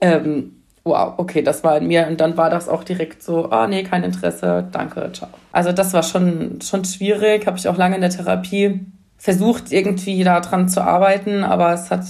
[0.00, 2.06] Ähm, wow, okay, das war in mir.
[2.06, 5.28] Und dann war das auch direkt so, ah, oh, nee, kein Interesse, danke, ciao.
[5.52, 8.80] Also das war schon, schon schwierig, habe ich auch lange in der Therapie
[9.18, 12.04] versucht, irgendwie daran zu arbeiten, aber es hat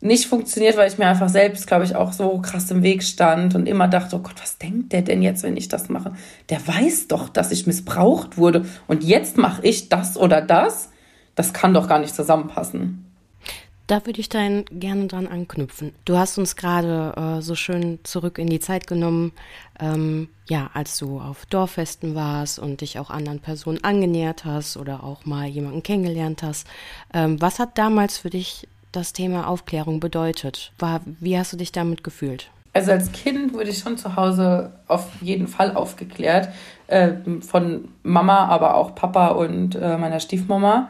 [0.00, 3.54] nicht funktioniert, weil ich mir einfach selbst, glaube ich, auch so krass im Weg stand
[3.54, 6.12] und immer dachte, oh Gott, was denkt der denn jetzt, wenn ich das mache?
[6.50, 10.90] Der weiß doch, dass ich missbraucht wurde und jetzt mache ich das oder das.
[11.36, 13.03] Das kann doch gar nicht zusammenpassen.
[13.86, 15.92] Da würde ich dann gerne dran anknüpfen.
[16.06, 19.32] Du hast uns gerade äh, so schön zurück in die Zeit genommen,
[19.78, 25.04] ähm, ja, als du auf Dorffesten warst und dich auch anderen Personen angenähert hast oder
[25.04, 26.66] auch mal jemanden kennengelernt hast.
[27.12, 30.72] Ähm, was hat damals für dich das Thema Aufklärung bedeutet?
[30.78, 32.50] War, wie hast du dich damit gefühlt?
[32.72, 36.48] Also als Kind wurde ich schon zu Hause auf jeden Fall aufgeklärt.
[36.86, 40.88] Äh, von Mama, aber auch Papa und äh, meiner Stiefmama.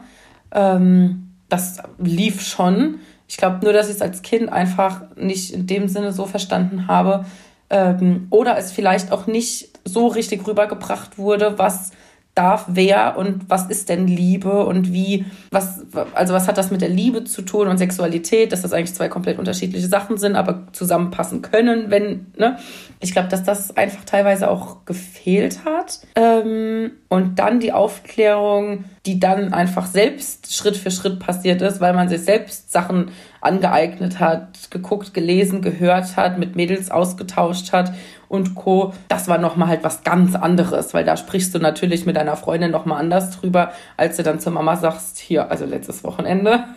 [0.51, 2.99] Ähm, das lief schon.
[3.27, 6.87] Ich glaube nur, dass ich es als Kind einfach nicht in dem Sinne so verstanden
[6.87, 7.25] habe
[7.69, 11.91] ähm, oder es vielleicht auch nicht so richtig rübergebracht wurde, was
[12.35, 16.81] darf wer und was ist denn Liebe und wie, was, also was hat das mit
[16.81, 20.67] der Liebe zu tun und Sexualität, dass das eigentlich zwei komplett unterschiedliche Sachen sind, aber
[20.73, 22.57] zusammenpassen können, wenn, ne?
[22.99, 26.01] Ich glaube, dass das einfach teilweise auch gefehlt hat.
[26.15, 31.93] Ähm, und dann die Aufklärung, die dann einfach selbst Schritt für Schritt passiert ist, weil
[31.93, 37.93] man sich selbst Sachen angeeignet hat, geguckt, gelesen, gehört hat, mit Mädels ausgetauscht hat
[38.27, 38.93] und Co.
[39.07, 42.71] Das war nochmal halt was ganz anderes, weil da sprichst du natürlich mit deiner Freundin
[42.71, 46.63] nochmal anders drüber, als du dann zur Mama sagst, hier, also letztes Wochenende.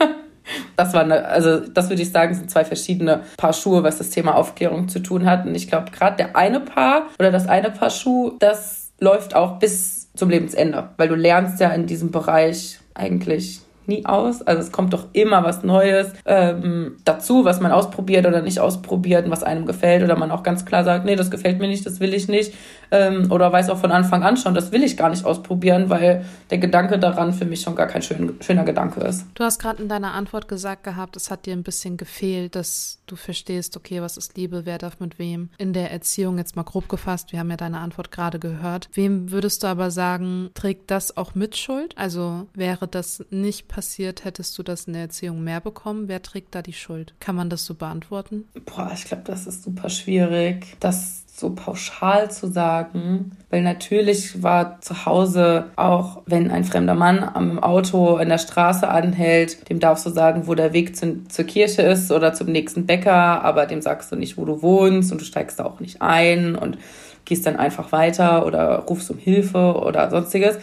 [0.77, 4.09] Das war eine, also das würde ich sagen, sind zwei verschiedene Paar Schuhe, was das
[4.09, 5.45] Thema Aufklärung zu tun hat.
[5.45, 9.59] Und ich glaube, gerade der eine Paar oder das eine Paar Schuh, das läuft auch
[9.59, 14.43] bis zum Lebensende, weil du lernst ja in diesem Bereich eigentlich nie aus.
[14.43, 19.25] Also es kommt doch immer was Neues ähm, dazu, was man ausprobiert oder nicht ausprobiert
[19.25, 21.87] und was einem gefällt oder man auch ganz klar sagt, nee, das gefällt mir nicht,
[21.87, 22.53] das will ich nicht.
[22.91, 26.25] Ähm, oder weiß auch von Anfang an schon, das will ich gar nicht ausprobieren, weil
[26.51, 29.27] der Gedanke daran für mich schon gar kein schön, schöner Gedanke ist.
[29.35, 33.01] Du hast gerade in deiner Antwort gesagt gehabt, es hat dir ein bisschen gefehlt, dass
[33.07, 35.51] du verstehst, okay, was ist Liebe, wer darf mit wem.
[35.59, 38.89] In der Erziehung jetzt mal grob gefasst, wir haben ja deine Antwort gerade gehört.
[38.93, 41.95] Wem würdest du aber sagen, trägt das auch mit Schuld?
[41.97, 43.79] Also wäre das nicht passiert?
[43.89, 46.09] passiert, hättest du das in der Erziehung mehr bekommen?
[46.09, 47.15] Wer trägt da die Schuld?
[47.21, 48.49] Kann man das so beantworten?
[48.67, 54.81] Boah, ich glaube, das ist super schwierig, das so pauschal zu sagen, weil natürlich war
[54.81, 60.05] zu Hause auch, wenn ein fremder Mann am Auto in der Straße anhält, dem darfst
[60.05, 63.81] du sagen, wo der Weg zu, zur Kirche ist oder zum nächsten Bäcker, aber dem
[63.83, 66.77] sagst du nicht, wo du wohnst und du steigst da auch nicht ein und
[67.25, 70.59] gehst dann einfach weiter oder rufst um Hilfe oder sonstiges.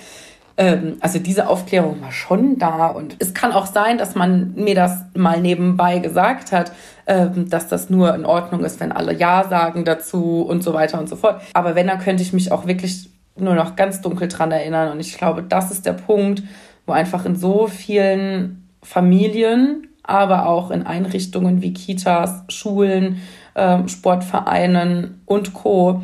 [0.58, 4.76] Ähm, also diese Aufklärung war schon da und es kann auch sein, dass man mir
[4.76, 6.72] das mal nebenbei gesagt hat,
[7.08, 11.00] ähm, dass das nur in Ordnung ist, wenn alle Ja sagen dazu und so weiter
[11.00, 11.42] und so fort.
[11.54, 15.00] Aber wenn, dann könnte ich mich auch wirklich nur noch ganz dunkel dran erinnern und
[15.02, 16.42] ich glaube, das ist der Punkt,
[16.86, 23.22] wo einfach in so vielen Familien, aber auch in Einrichtungen wie Kitas, Schulen,
[23.56, 26.04] ähm, Sportvereinen und Co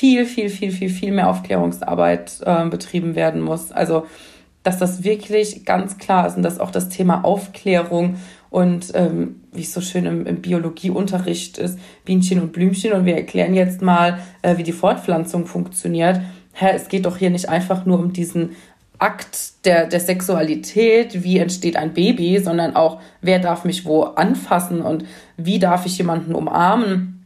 [0.00, 3.70] viel, viel, viel, viel, viel mehr Aufklärungsarbeit äh, betrieben werden muss.
[3.70, 4.06] Also,
[4.62, 8.16] dass das wirklich ganz klar ist und dass auch das Thema Aufklärung
[8.48, 13.14] und ähm, wie es so schön im, im Biologieunterricht ist, Bienchen und Blümchen und wir
[13.14, 16.22] erklären jetzt mal, äh, wie die Fortpflanzung funktioniert.
[16.54, 18.56] Hä, es geht doch hier nicht einfach nur um diesen
[18.98, 24.80] Akt der, der Sexualität, wie entsteht ein Baby, sondern auch, wer darf mich wo anfassen
[24.80, 25.04] und
[25.36, 27.20] wie darf ich jemanden umarmen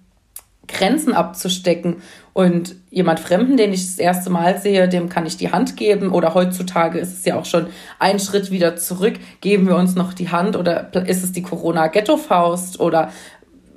[0.69, 1.97] Grenzen abzustecken.
[2.35, 6.11] Und jemand Fremden, den ich das erste Mal sehe, dem kann ich die Hand geben.
[6.11, 7.68] Oder heutzutage ist es ja auch schon
[7.99, 9.14] ein Schritt wieder zurück.
[9.40, 12.81] Geben wir uns noch die Hand oder ist es die Corona-Ghetto-Faust?
[12.81, 13.11] Oder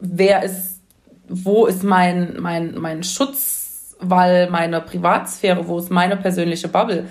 [0.01, 0.81] wer ist,
[1.29, 3.67] wo ist mein, mein, mein Schutz?
[3.99, 7.05] weil meine Privatsphäre, wo ist meine persönliche Bubble?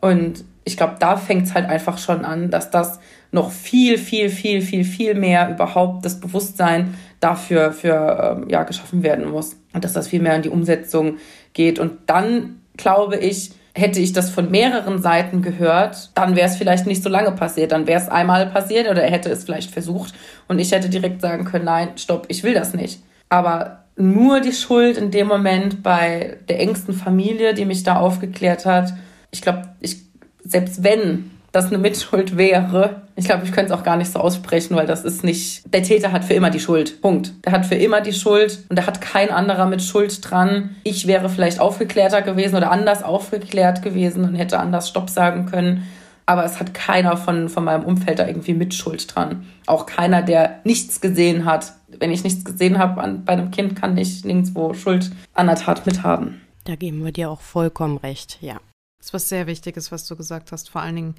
[0.00, 3.00] Und ich glaube, da fängt es halt einfach schon an, dass das
[3.32, 9.02] noch viel, viel, viel, viel, viel mehr überhaupt das Bewusstsein dafür für, ähm, ja, geschaffen
[9.02, 9.56] werden muss.
[9.72, 11.18] Und dass das viel mehr in die Umsetzung
[11.52, 11.78] geht.
[11.78, 16.86] Und dann, glaube ich, hätte ich das von mehreren Seiten gehört, dann wäre es vielleicht
[16.86, 17.72] nicht so lange passiert.
[17.72, 20.14] Dann wäre es einmal passiert oder er hätte es vielleicht versucht
[20.46, 23.02] und ich hätte direkt sagen können, nein, stopp, ich will das nicht.
[23.28, 28.64] Aber nur die Schuld in dem Moment bei der engsten Familie, die mich da aufgeklärt
[28.64, 28.92] hat.
[29.32, 30.02] Ich glaube, ich,
[30.44, 33.02] selbst wenn das eine Mitschuld wäre.
[33.14, 35.62] Ich glaube, ich könnte es auch gar nicht so aussprechen, weil das ist nicht.
[35.72, 37.00] Der Täter hat für immer die Schuld.
[37.00, 37.32] Punkt.
[37.44, 40.74] Der hat für immer die Schuld und da hat kein anderer mit Schuld dran.
[40.82, 45.86] Ich wäre vielleicht aufgeklärter gewesen oder anders aufgeklärt gewesen und hätte anders Stopp sagen können.
[46.26, 49.46] Aber es hat keiner von, von meinem Umfeld da irgendwie mit Schuld dran.
[49.66, 51.74] Auch keiner, der nichts gesehen hat.
[51.86, 55.86] Wenn ich nichts gesehen habe bei einem Kind, kann ich nirgendwo Schuld an der Tat
[55.86, 56.40] mithaben.
[56.64, 58.58] Da geben wir dir auch vollkommen recht, ja.
[59.04, 61.14] Das ist was sehr Wichtiges, was du gesagt hast, vor allen Dingen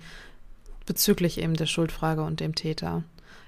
[0.85, 3.03] bezüglich eben der Schuldfrage und dem Täter.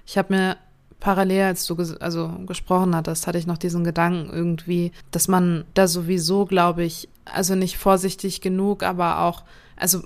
[0.06, 0.56] Ich habe mir
[1.00, 5.64] parallel, als du ges also gesprochen hattest, hatte ich noch diesen Gedanken irgendwie, dass man
[5.74, 9.44] da sowieso, glaube ich, also nicht vorsichtig genug, aber auch,
[9.76, 10.02] also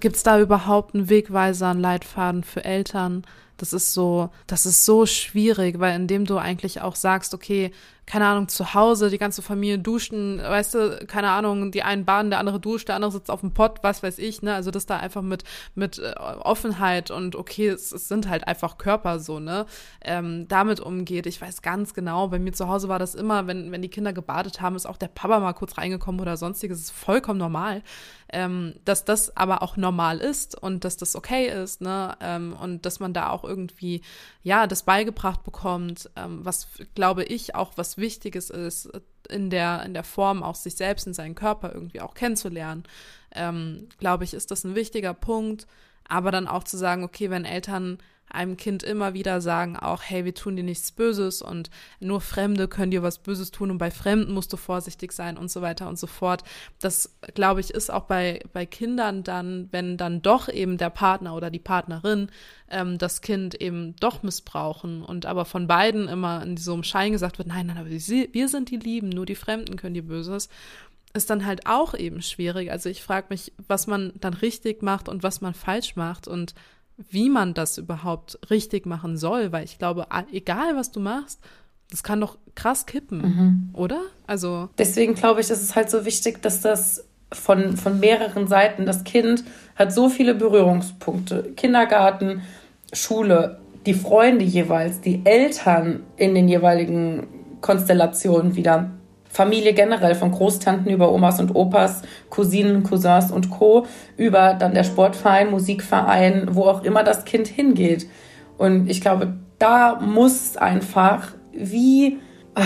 [0.00, 3.24] gibt es da überhaupt einen Wegweiser, einen Leitfaden für Eltern?
[3.56, 7.72] Das ist so, das ist so schwierig, weil indem du eigentlich auch sagst, okay,
[8.06, 12.30] keine Ahnung, zu Hause, die ganze Familie duschen, weißt du, keine Ahnung, die einen baden,
[12.30, 14.54] der andere duscht, der andere sitzt auf dem Pott, was weiß ich, ne?
[14.54, 15.42] Also das da einfach mit,
[15.74, 19.66] mit äh, Offenheit und okay, es, es sind halt einfach Körper so, ne?
[20.02, 21.26] Ähm, damit umgeht.
[21.26, 24.12] Ich weiß ganz genau, bei mir zu Hause war das immer, wenn, wenn die Kinder
[24.12, 26.78] gebadet haben, ist auch der Papa mal kurz reingekommen oder sonstiges.
[26.80, 27.82] Ist vollkommen normal.
[28.32, 32.16] Ähm, dass das aber auch normal ist und dass das okay ist, ne?
[32.20, 34.02] Ähm, und dass man da auch irgendwie,
[34.42, 38.90] ja, das beigebracht bekommt, ähm, was glaube ich auch was Wichtiges ist,
[39.28, 42.84] in der, in der Form auch sich selbst und seinen Körper irgendwie auch kennenzulernen,
[43.32, 45.66] ähm, glaube ich, ist das ein wichtiger Punkt.
[46.08, 50.24] Aber dann auch zu sagen, okay, wenn Eltern einem Kind immer wieder sagen auch, hey,
[50.24, 53.90] wir tun dir nichts Böses und nur Fremde können dir was Böses tun und bei
[53.90, 56.42] Fremden musst du vorsichtig sein und so weiter und so fort.
[56.80, 61.34] Das, glaube ich, ist auch bei, bei Kindern dann, wenn dann doch eben der Partner
[61.34, 62.30] oder die Partnerin
[62.68, 67.12] ähm, das Kind eben doch missbrauchen und aber von beiden immer in so einem Schein
[67.12, 70.48] gesagt wird, nein, nein, aber wir sind die Lieben, nur die Fremden können dir Böses
[71.14, 72.70] ist dann halt auch eben schwierig.
[72.70, 76.54] Also ich frage mich, was man dann richtig macht und was man falsch macht und
[76.96, 81.40] wie man das überhaupt richtig machen soll, weil ich glaube, egal was du machst,
[81.90, 83.70] das kann doch krass kippen, mhm.
[83.74, 84.00] oder?
[84.26, 84.70] Also.
[84.78, 89.04] Deswegen glaube ich, ist es halt so wichtig, dass das von, von mehreren Seiten, das
[89.04, 91.52] Kind hat so viele Berührungspunkte.
[91.56, 92.42] Kindergarten,
[92.92, 97.26] Schule, die Freunde jeweils, die Eltern in den jeweiligen
[97.60, 98.90] Konstellationen wieder.
[99.36, 104.82] Familie generell, von Großtanten über Omas und Opas, Cousinen, Cousins und Co., über dann der
[104.82, 108.06] Sportverein, Musikverein, wo auch immer das Kind hingeht.
[108.56, 112.18] Und ich glaube, da muss einfach wie
[112.54, 112.62] ah,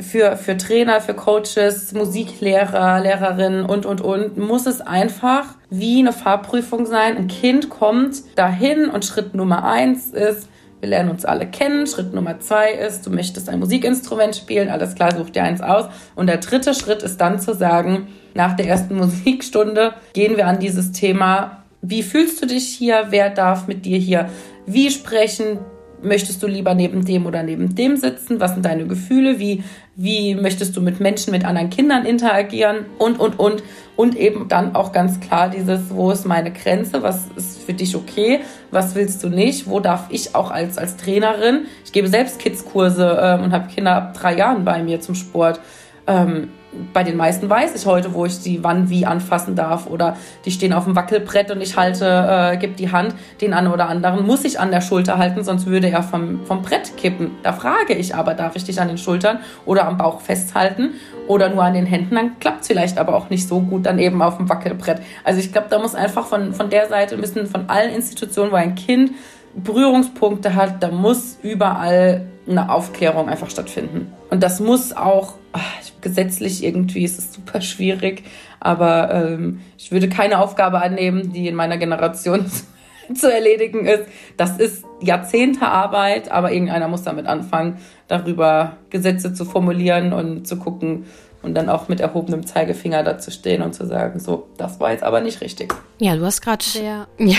[0.00, 6.14] für, für Trainer, für Coaches, Musiklehrer, Lehrerinnen und, und, und, muss es einfach wie eine
[6.14, 7.18] Fahrprüfung sein.
[7.18, 10.48] Ein Kind kommt dahin und Schritt Nummer eins ist,
[10.82, 11.86] wir lernen uns alle kennen.
[11.86, 14.68] Schritt Nummer zwei ist, du möchtest ein Musikinstrument spielen.
[14.68, 15.84] Alles klar, such dir eins aus.
[16.16, 20.58] Und der dritte Schritt ist dann zu sagen, nach der ersten Musikstunde gehen wir an
[20.58, 21.62] dieses Thema.
[21.82, 23.06] Wie fühlst du dich hier?
[23.10, 24.28] Wer darf mit dir hier
[24.66, 25.58] wie sprechen?
[26.02, 28.40] Möchtest du lieber neben dem oder neben dem sitzen?
[28.40, 29.38] Was sind deine Gefühle?
[29.38, 29.62] Wie,
[29.94, 32.86] wie möchtest du mit Menschen, mit anderen Kindern interagieren?
[32.98, 33.62] Und, und, und.
[33.94, 37.02] Und eben dann auch ganz klar dieses, wo ist meine Grenze?
[37.02, 38.40] Was ist für dich okay?
[38.70, 39.68] Was willst du nicht?
[39.68, 41.66] Wo darf ich auch als, als Trainerin?
[41.84, 45.60] Ich gebe selbst Kids-Kurse ähm, und habe Kinder ab drei Jahren bei mir zum Sport.
[46.06, 46.48] Ähm,
[46.92, 50.50] bei den meisten weiß ich heute, wo ich die wann wie anfassen darf oder die
[50.50, 54.26] stehen auf dem Wackelbrett und ich halte, äh, gebe die Hand, den einen oder anderen
[54.26, 57.32] muss ich an der Schulter halten, sonst würde er vom, vom Brett kippen.
[57.42, 60.94] Da frage ich aber, darf ich dich an den Schultern oder am Bauch festhalten
[61.28, 63.98] oder nur an den Händen, dann klappt es vielleicht aber auch nicht so gut dann
[63.98, 65.02] eben auf dem Wackelbrett.
[65.24, 68.56] Also ich glaube, da muss einfach von, von der Seite, müssen von allen Institutionen, wo
[68.56, 69.12] ein Kind
[69.54, 74.12] Berührungspunkte hat, da muss überall eine Aufklärung einfach stattfinden.
[74.30, 75.62] Und das muss auch ach,
[76.00, 78.24] gesetzlich irgendwie ist es super schwierig,
[78.60, 82.50] aber ähm, ich würde keine Aufgabe annehmen, die in meiner Generation
[83.14, 84.04] zu erledigen ist.
[84.36, 87.78] Das ist Jahrzehnte Arbeit, aber irgendeiner muss damit anfangen,
[88.08, 91.06] darüber Gesetze zu formulieren und zu gucken
[91.42, 95.02] und dann auch mit erhobenem Zeigefinger dazu stehen und zu sagen, so, das war jetzt
[95.02, 95.74] aber nicht richtig.
[95.98, 96.64] Ja, du hast gerade.
[96.82, 97.06] Ja.
[97.18, 97.38] ja.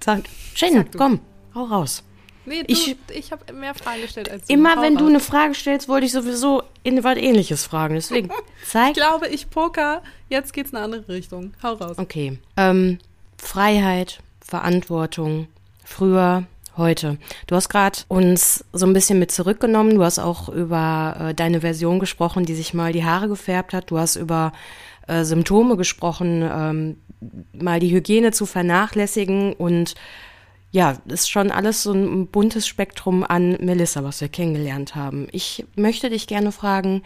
[0.00, 0.22] Sag,
[0.56, 1.20] Jen, komm,
[1.54, 2.04] hau raus.
[2.44, 4.52] Nee, du, ich, ich habe mehr Fragen gestellt als du.
[4.52, 7.94] Immer wenn du eine Frage stellst, wollte ich sowieso in was ähnliches fragen.
[7.94, 8.30] Deswegen
[8.66, 8.88] zeig.
[8.88, 10.02] ich glaube, ich poker.
[10.28, 11.54] Jetzt geht's in eine andere Richtung.
[11.62, 11.98] Hau raus.
[11.98, 12.38] Okay.
[12.56, 12.98] Ähm,
[13.38, 15.46] Freiheit, Verantwortung,
[15.84, 16.44] früher,
[16.76, 17.18] heute.
[17.46, 19.94] Du hast gerade uns so ein bisschen mit zurückgenommen.
[19.94, 23.90] Du hast auch über äh, deine Version gesprochen, die sich mal die Haare gefärbt hat.
[23.90, 24.52] Du hast über
[25.06, 26.96] äh, Symptome gesprochen, ähm,
[27.52, 29.94] mal die Hygiene zu vernachlässigen und
[30.72, 35.28] ja, ist schon alles so ein buntes Spektrum an Melissa, was wir kennengelernt haben.
[35.30, 37.02] Ich möchte dich gerne fragen,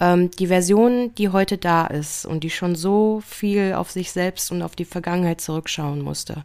[0.00, 4.50] ähm, die Version, die heute da ist und die schon so viel auf sich selbst
[4.50, 6.42] und auf die Vergangenheit zurückschauen musste,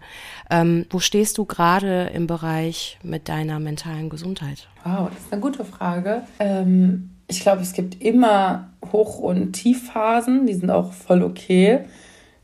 [0.51, 4.67] ähm, wo stehst du gerade im Bereich mit deiner mentalen Gesundheit?
[4.83, 6.21] Wow, das ist eine gute Frage.
[6.37, 11.85] Ähm, ich glaube, es gibt immer Hoch- und Tiefphasen, die sind auch voll okay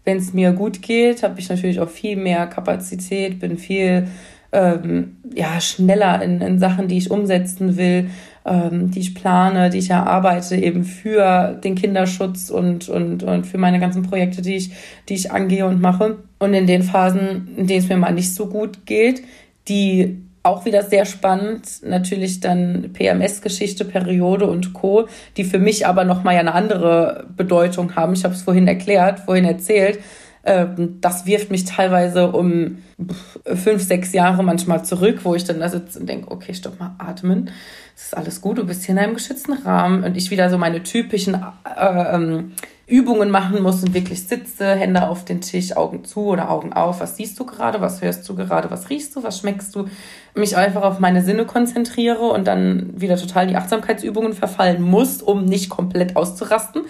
[0.05, 4.07] wenn es mir gut geht, habe ich natürlich auch viel mehr Kapazität, bin viel
[4.51, 8.09] ähm, ja, schneller in, in Sachen, die ich umsetzen will,
[8.45, 13.57] ähm, die ich plane, die ich erarbeite, eben für den Kinderschutz und, und, und für
[13.57, 14.71] meine ganzen Projekte, die ich,
[15.09, 16.19] die ich angehe und mache.
[16.39, 19.23] Und in den Phasen, in denen es mir mal nicht so gut geht,
[19.67, 26.05] die auch wieder sehr spannend, natürlich dann PMS-Geschichte, Periode und Co., die für mich aber
[26.05, 28.13] nochmal eine andere Bedeutung haben.
[28.13, 29.99] Ich habe es vorhin erklärt, vorhin erzählt.
[30.43, 32.77] Ähm, das wirft mich teilweise um
[33.45, 36.95] fünf, sechs Jahre manchmal zurück, wo ich dann da sitze und denke, okay, stopp mal,
[36.99, 37.49] atmen.
[37.95, 40.59] Es ist alles gut, du bist hier in einem geschützten Rahmen und ich wieder so
[40.59, 42.51] meine typischen äh, ähm,
[42.87, 46.99] Übungen machen muss und wirklich sitze, Hände auf den Tisch, Augen zu oder Augen auf.
[46.99, 47.81] Was siehst du gerade?
[47.81, 48.69] Was hörst du gerade?
[48.69, 49.23] Was riechst du?
[49.23, 49.87] Was schmeckst du?
[50.35, 55.45] Mich einfach auf meine Sinne konzentriere und dann wieder total die Achtsamkeitsübungen verfallen muss, um
[55.45, 56.83] nicht komplett auszurasten.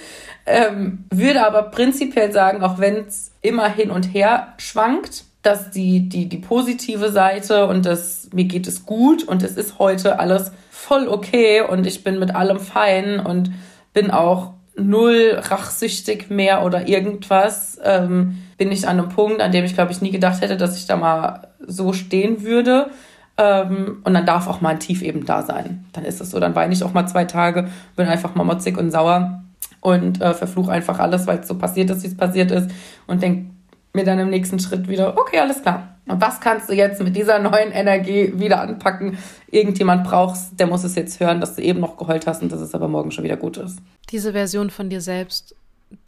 [0.46, 6.10] Ähm, würde aber prinzipiell sagen, auch wenn es immer hin und her schwankt, dass die,
[6.10, 10.52] die, die positive Seite und das, mir geht es gut und es ist heute alles
[10.72, 13.52] voll okay und ich bin mit allem fein und
[13.94, 19.66] bin auch null rachsüchtig mehr oder irgendwas, ähm, bin ich an einem Punkt, an dem
[19.66, 22.90] ich glaube ich nie gedacht hätte, dass ich da mal so stehen würde.
[23.38, 25.86] Ähm, und dann darf auch mal ein Tief eben da sein.
[25.92, 26.40] Dann ist es so.
[26.40, 29.44] Dann weine ich auch mal zwei Tage, bin einfach mal motzig und sauer
[29.82, 32.70] und äh, verfluche einfach alles, weil es so passiert ist, wie es passiert ist
[33.08, 33.52] und denke
[33.94, 35.95] mir dann im nächsten Schritt wieder, okay, alles klar.
[36.08, 39.18] Und was kannst du jetzt mit dieser neuen Energie wieder anpacken?
[39.50, 42.62] Irgendjemand brauchst, der muss es jetzt hören, dass du eben noch geheult hast und dass
[42.62, 43.80] es aber morgen schon wieder gut ist.
[44.12, 45.56] Diese Version von dir selbst,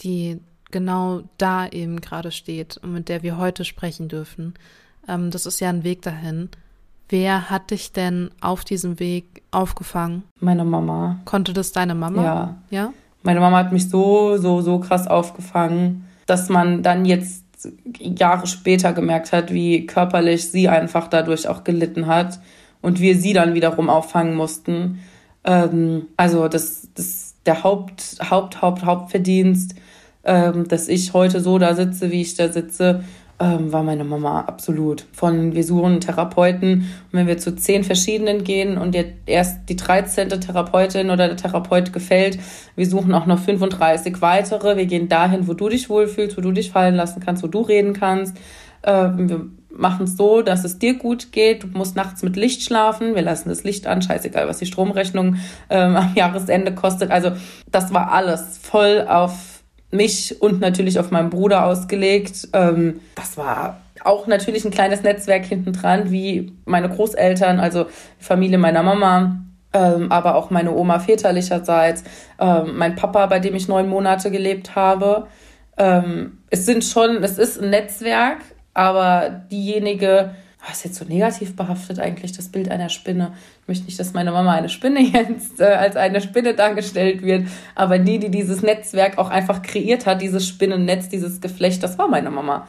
[0.01, 0.39] die
[0.69, 4.53] genau da eben gerade steht und mit der wir heute sprechen dürfen,
[5.07, 6.49] ähm, das ist ja ein Weg dahin.
[7.09, 10.23] Wer hat dich denn auf diesem Weg aufgefangen?
[10.39, 11.19] Meine Mama.
[11.25, 12.23] Konnte das deine Mama?
[12.23, 12.57] Ja.
[12.69, 12.93] Ja?
[13.23, 17.46] Meine Mama hat mich so, so, so krass aufgefangen, dass man dann jetzt
[17.99, 22.39] Jahre später gemerkt hat, wie körperlich sie einfach dadurch auch gelitten hat
[22.81, 24.99] und wir sie dann wiederum auffangen mussten.
[25.43, 29.75] Ähm, also das, das der Haupt, Haupt, Haupt, Hauptverdienst,
[30.23, 33.03] ähm, dass ich heute so da sitze, wie ich da sitze,
[33.39, 35.05] ähm, war meine Mama absolut.
[35.13, 40.29] Von wir suchen Therapeuten und wenn wir zu zehn verschiedenen gehen und erst die 13.
[40.29, 42.39] Therapeutin oder der Therapeut gefällt,
[42.75, 44.77] wir suchen auch noch 35 weitere.
[44.77, 47.61] Wir gehen dahin, wo du dich wohlfühlst, wo du dich fallen lassen kannst, wo du
[47.61, 48.35] reden kannst.
[48.83, 51.63] Ähm, wir machen es so, dass es dir gut geht.
[51.63, 53.13] Du musst nachts mit Licht schlafen.
[53.13, 54.01] Wir lassen das Licht an.
[54.01, 55.35] Scheißegal, was die Stromrechnung
[55.69, 57.11] ähm, am Jahresende kostet.
[57.11, 57.33] Also
[57.71, 59.56] das war alles voll auf
[59.91, 62.49] mich und natürlich auf meinen Bruder ausgelegt.
[62.53, 67.85] Ähm, das war auch natürlich ein kleines Netzwerk hinten dran, wie meine Großeltern, also
[68.19, 69.37] die Familie meiner Mama,
[69.73, 72.03] ähm, aber auch meine Oma väterlicherseits,
[72.39, 75.27] ähm, mein Papa, bei dem ich neun Monate gelebt habe.
[75.77, 78.37] Ähm, es sind schon, es ist ein Netzwerk,
[78.73, 80.31] aber diejenige,
[80.67, 83.31] was ist jetzt so negativ behaftet eigentlich, das Bild einer Spinne.
[83.61, 87.47] Ich möchte nicht, dass meine Mama eine Spinne jetzt äh, als eine Spinne dargestellt wird,
[87.75, 92.07] aber die, die dieses Netzwerk auch einfach kreiert hat, dieses Spinnennetz, dieses Geflecht, das war
[92.07, 92.67] meine Mama.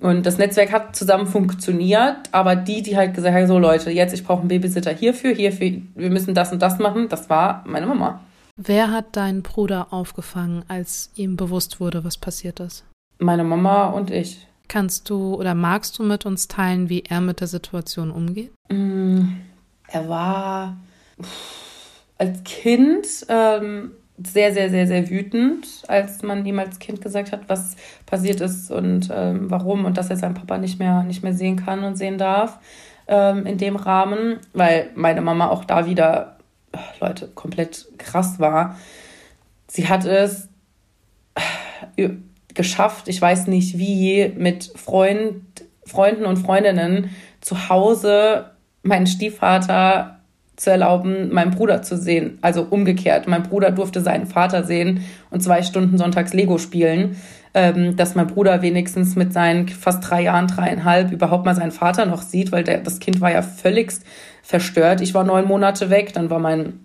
[0.00, 4.14] Und das Netzwerk hat zusammen funktioniert, aber die, die halt gesagt haben, so Leute, jetzt
[4.14, 7.86] ich brauche einen Babysitter hierfür, hierfür, wir müssen das und das machen, das war meine
[7.86, 8.20] Mama.
[8.56, 12.84] Wer hat deinen Bruder aufgefangen, als ihm bewusst wurde, was passiert ist?
[13.18, 14.46] Meine Mama und ich.
[14.70, 18.52] Kannst du oder magst du mit uns teilen, wie er mit der Situation umgeht?
[18.68, 19.22] Mm,
[19.88, 20.76] er war
[22.18, 27.48] als Kind ähm, sehr, sehr, sehr, sehr wütend, als man ihm als Kind gesagt hat,
[27.48, 27.74] was
[28.06, 31.56] passiert ist und ähm, warum und dass er seinen Papa nicht mehr, nicht mehr sehen
[31.56, 32.60] kann und sehen darf
[33.08, 36.36] ähm, in dem Rahmen, weil meine Mama auch da wieder,
[37.00, 38.78] Leute, komplett krass war.
[39.66, 40.48] Sie hat es
[42.54, 45.42] geschafft, ich weiß nicht wie, mit Freund,
[45.84, 48.50] Freunden und Freundinnen zu Hause
[48.82, 50.20] meinen Stiefvater
[50.56, 52.38] zu erlauben, meinen Bruder zu sehen.
[52.42, 53.26] Also umgekehrt.
[53.26, 57.16] Mein Bruder durfte seinen Vater sehen und zwei Stunden sonntags Lego spielen.
[57.52, 62.06] Ähm, dass mein Bruder wenigstens mit seinen fast drei Jahren, dreieinhalb überhaupt mal seinen Vater
[62.06, 64.04] noch sieht, weil der, das Kind war ja völligst
[64.44, 65.00] verstört.
[65.00, 66.78] Ich war neun Monate weg, dann war mein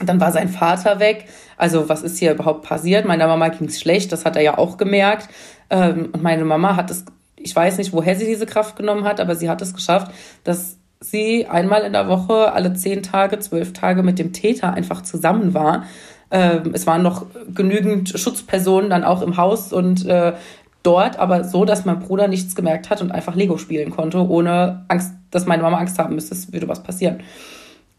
[0.00, 1.26] dann war sein Vater weg.
[1.56, 3.04] Also was ist hier überhaupt passiert?
[3.04, 5.28] Meiner Mama ging es schlecht, das hat er ja auch gemerkt.
[5.70, 7.04] Ähm, und meine Mama hat es,
[7.36, 10.12] ich weiß nicht, woher sie diese Kraft genommen hat, aber sie hat es geschafft,
[10.44, 15.02] dass sie einmal in der Woche, alle zehn Tage, zwölf Tage mit dem Täter einfach
[15.02, 15.84] zusammen war.
[16.30, 20.32] Ähm, es waren noch genügend Schutzpersonen dann auch im Haus und äh,
[20.82, 24.84] dort, aber so, dass mein Bruder nichts gemerkt hat und einfach Lego spielen konnte, ohne
[24.88, 27.20] Angst, dass meine Mama Angst haben müsste, es würde was passieren.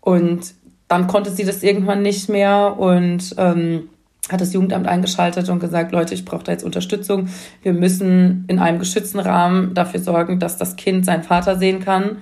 [0.01, 0.53] Und
[0.93, 3.89] dann konnte sie das irgendwann nicht mehr und ähm,
[4.31, 7.27] hat das Jugendamt eingeschaltet und gesagt, Leute, ich brauche da jetzt Unterstützung.
[7.61, 12.17] Wir müssen in einem geschützten Rahmen dafür sorgen, dass das Kind seinen Vater sehen kann.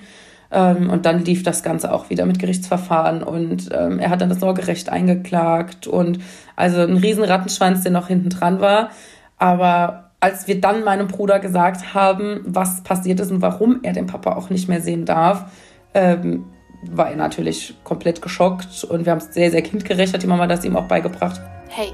[0.50, 4.28] Ähm, und dann lief das Ganze auch wieder mit Gerichtsverfahren und ähm, er hat dann
[4.28, 6.18] das Sorgerecht eingeklagt und
[6.56, 8.90] also ein riesen Rattenschwanz, der noch hinten dran war.
[9.38, 14.06] Aber als wir dann meinem Bruder gesagt haben, was passiert ist und warum er den
[14.06, 15.46] Papa auch nicht mehr sehen darf,
[15.94, 16.44] ähm,
[16.90, 20.46] war er natürlich komplett geschockt und wir haben es sehr, sehr kindgerecht, hat die Mama
[20.46, 21.40] das ihm auch beigebracht.
[21.68, 21.92] Hey,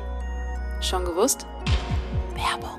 [0.80, 1.46] schon gewusst?
[2.34, 2.78] Werbung.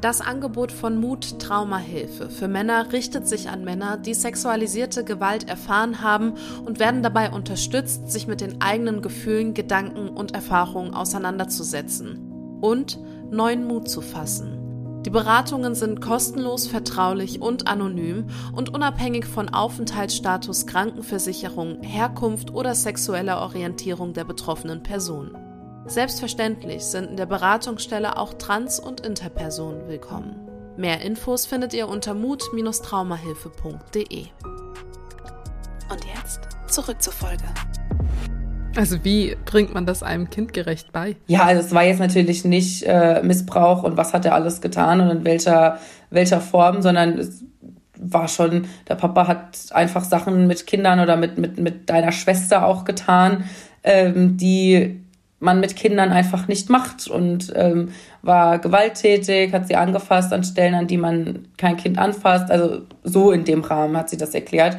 [0.00, 6.02] Das Angebot von Mut Traumahilfe für Männer richtet sich an Männer, die sexualisierte Gewalt erfahren
[6.02, 6.34] haben
[6.64, 12.98] und werden dabei unterstützt, sich mit den eigenen Gefühlen, Gedanken und Erfahrungen auseinanderzusetzen und
[13.30, 14.59] neuen Mut zu fassen.
[15.06, 23.40] Die Beratungen sind kostenlos, vertraulich und anonym und unabhängig von Aufenthaltsstatus, Krankenversicherung, Herkunft oder sexueller
[23.40, 25.38] Orientierung der betroffenen Person.
[25.86, 30.46] Selbstverständlich sind in der Beratungsstelle auch Trans- und Interpersonen willkommen.
[30.76, 34.26] Mehr Infos findet ihr unter mut-traumahilfe.de.
[35.90, 37.44] Und jetzt zurück zur Folge.
[38.76, 41.16] Also wie bringt man das einem kindgerecht bei?
[41.26, 45.00] Ja, also es war jetzt natürlich nicht äh, Missbrauch und was hat er alles getan
[45.00, 45.78] und in welcher,
[46.10, 47.44] welcher Form, sondern es
[47.98, 52.64] war schon, der Papa hat einfach Sachen mit Kindern oder mit, mit, mit deiner Schwester
[52.64, 53.44] auch getan,
[53.82, 55.00] ähm, die
[55.40, 57.88] man mit Kindern einfach nicht macht und ähm,
[58.22, 62.50] war gewalttätig, hat sie angefasst an Stellen, an die man kein Kind anfasst.
[62.50, 64.76] Also so in dem Rahmen hat sie das erklärt.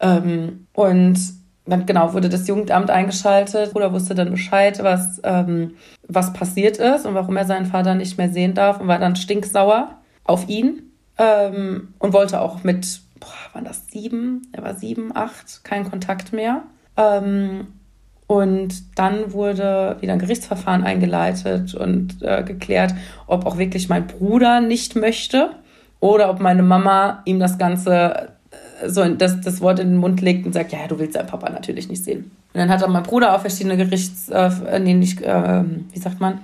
[0.00, 1.18] Ähm, und
[1.66, 3.72] dann genau wurde das Jugendamt eingeschaltet.
[3.72, 5.74] Bruder wusste dann Bescheid, was, ähm,
[6.06, 9.16] was passiert ist und warum er seinen Vater nicht mehr sehen darf und war dann
[9.16, 14.48] stinksauer auf ihn ähm, und wollte auch mit, boah, waren das sieben?
[14.52, 16.64] Er war sieben, acht, kein Kontakt mehr.
[16.96, 17.68] Ähm,
[18.26, 22.94] und dann wurde wieder ein Gerichtsverfahren eingeleitet und äh, geklärt,
[23.26, 25.50] ob auch wirklich mein Bruder nicht möchte
[26.00, 28.33] oder ob meine Mama ihm das Ganze
[28.86, 31.50] so das, das Wort in den Mund legt und sagt, ja, du willst deinen Papa
[31.50, 32.30] natürlich nicht sehen.
[32.52, 35.62] Und dann hat auch mein Bruder auch verschiedene Gerichts, äh, nee, nicht, äh,
[35.92, 36.40] wie sagt man,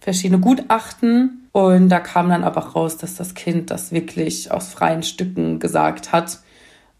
[0.00, 1.48] verschiedene Gutachten.
[1.52, 6.12] Und da kam dann aber raus, dass das Kind das wirklich aus freien Stücken gesagt
[6.12, 6.40] hat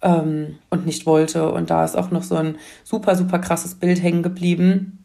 [0.03, 1.51] ähm, und nicht wollte.
[1.53, 5.05] Und da ist auch noch so ein super, super krasses Bild hängen geblieben.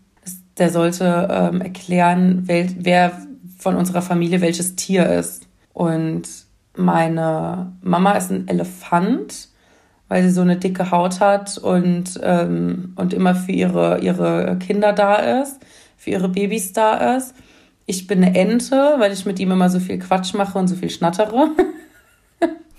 [0.58, 3.12] Der sollte ähm, erklären, wel, wer
[3.58, 5.48] von unserer Familie welches Tier ist.
[5.74, 6.28] Und
[6.76, 9.50] meine Mama ist ein Elefant,
[10.08, 14.94] weil sie so eine dicke Haut hat und, ähm, und immer für ihre, ihre Kinder
[14.94, 15.60] da ist,
[15.98, 17.34] für ihre Babys da ist.
[17.88, 20.76] Ich bin eine Ente, weil ich mit ihm immer so viel Quatsch mache und so
[20.76, 21.50] viel schnattere.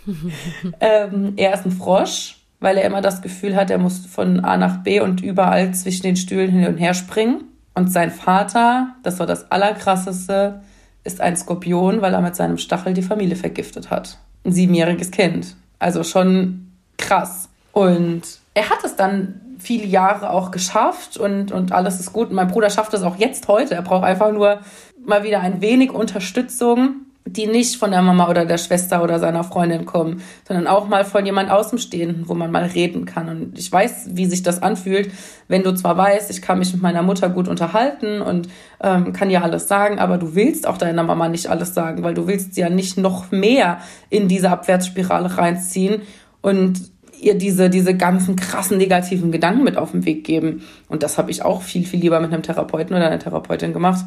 [0.80, 4.56] ähm, er ist ein Frosch, weil er immer das Gefühl hat, er muss von A
[4.56, 7.44] nach B und überall zwischen den Stühlen hin und her springen.
[7.74, 10.62] Und sein Vater, das war das Allerkrasseste,
[11.04, 14.18] ist ein Skorpion, weil er mit seinem Stachel die Familie vergiftet hat.
[14.44, 15.56] Ein siebenjähriges Kind.
[15.78, 16.65] Also schon
[16.98, 17.48] krass.
[17.72, 18.22] Und
[18.54, 22.28] er hat es dann viele Jahre auch geschafft und, und alles ist gut.
[22.30, 23.74] Und mein Bruder schafft es auch jetzt heute.
[23.74, 24.60] Er braucht einfach nur
[25.04, 29.42] mal wieder ein wenig Unterstützung die nicht von der Mama oder der Schwester oder seiner
[29.42, 33.28] Freundin kommen, sondern auch mal von jemand Außenstehenden, wo man mal reden kann.
[33.28, 35.10] Und ich weiß, wie sich das anfühlt,
[35.48, 38.48] wenn du zwar weißt, ich kann mich mit meiner Mutter gut unterhalten und
[38.80, 42.14] ähm, kann ja alles sagen, aber du willst auch deiner Mama nicht alles sagen, weil
[42.14, 46.02] du willst sie ja nicht noch mehr in diese Abwärtsspirale reinziehen
[46.46, 46.80] und
[47.20, 50.62] ihr diese, diese ganzen krassen negativen Gedanken mit auf den Weg geben.
[50.88, 54.04] Und das habe ich auch viel, viel lieber mit einem Therapeuten oder einer Therapeutin gemacht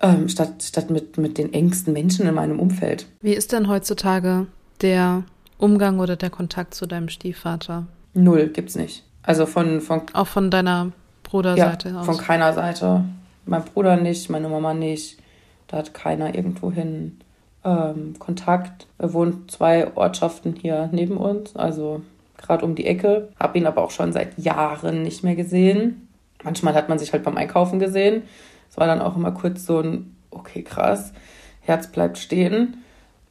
[0.00, 3.06] ähm, statt, statt mit, mit den engsten Menschen in meinem Umfeld.
[3.22, 4.46] Wie ist denn heutzutage
[4.82, 5.24] der
[5.58, 7.88] Umgang oder der Kontakt zu deinem Stiefvater?
[8.14, 9.02] Null gibt's nicht.
[9.24, 10.92] Also von, von auch von deiner
[11.24, 12.06] Bruderseite ja, aus?
[12.06, 13.04] Von keiner Seite.
[13.46, 15.18] Mein Bruder nicht, meine Mama nicht.
[15.66, 17.18] Da hat keiner irgendwohin
[17.64, 18.86] ähm, Kontakt.
[18.98, 22.02] Er wohnt zwei Ortschaften hier neben uns, also
[22.36, 23.28] gerade um die Ecke.
[23.38, 26.08] Habe ihn aber auch schon seit Jahren nicht mehr gesehen.
[26.42, 28.22] Manchmal hat man sich halt beim Einkaufen gesehen.
[28.70, 31.12] Es war dann auch immer kurz so ein, okay, krass,
[31.60, 32.82] Herz bleibt stehen.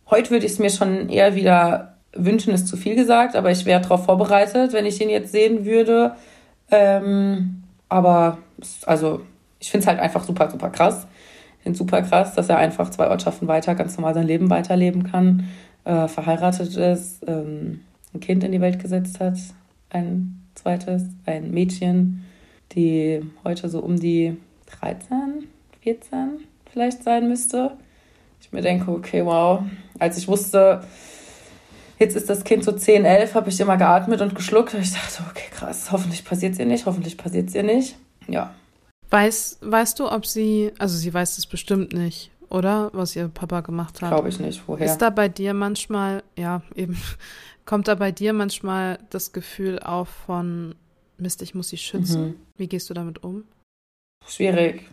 [0.09, 3.65] Heute würde ich es mir schon eher wieder wünschen, ist zu viel gesagt, aber ich
[3.65, 6.15] wäre darauf vorbereitet, wenn ich ihn jetzt sehen würde.
[6.71, 8.39] Ähm, aber
[8.85, 9.21] also
[9.59, 11.07] ich finde es halt einfach super, super krass.
[11.61, 15.47] Finde super krass, dass er einfach zwei Ortschaften weiter ganz normal sein Leben weiterleben kann,
[15.83, 17.81] äh, verheiratet ist, ähm,
[18.13, 19.37] ein Kind in die Welt gesetzt hat,
[19.89, 22.25] ein zweites, ein Mädchen,
[22.71, 24.37] die heute so um die
[24.79, 25.47] 13,
[25.81, 26.39] 14
[26.71, 27.71] vielleicht sein müsste.
[28.41, 29.63] Ich mir denke, okay, wow.
[29.97, 30.81] Als ich wusste,
[31.97, 34.73] jetzt ist das Kind so 10, 11, habe ich immer geatmet und geschluckt.
[34.75, 37.97] Ich dachte, okay, krass, hoffentlich passiert es ihr nicht, hoffentlich passiert es ihr nicht.
[38.27, 38.53] Ja.
[39.09, 42.89] Weiß, weißt du, ob sie, also sie weiß es bestimmt nicht, oder?
[42.93, 44.11] Was ihr Papa gemacht hat.
[44.11, 44.61] Glaube ich nicht.
[44.67, 44.85] Woher?
[44.85, 46.97] Ist da bei dir manchmal, ja, eben,
[47.65, 50.75] kommt da bei dir manchmal das Gefühl auf von,
[51.17, 52.21] Mist, ich muss sie schützen?
[52.21, 52.35] Mhm.
[52.57, 53.43] Wie gehst du damit um?
[54.27, 54.83] Schwierig.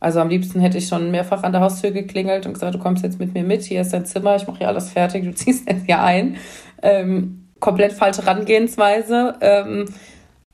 [0.00, 3.04] Also am liebsten hätte ich schon mehrfach an der Haustür geklingelt und gesagt, du kommst
[3.04, 5.68] jetzt mit mir mit, hier ist dein Zimmer, ich mache hier alles fertig, du ziehst
[5.68, 6.36] jetzt hier ein.
[6.82, 9.36] Ähm, komplett falsche Herangehensweise.
[9.40, 9.84] Ähm,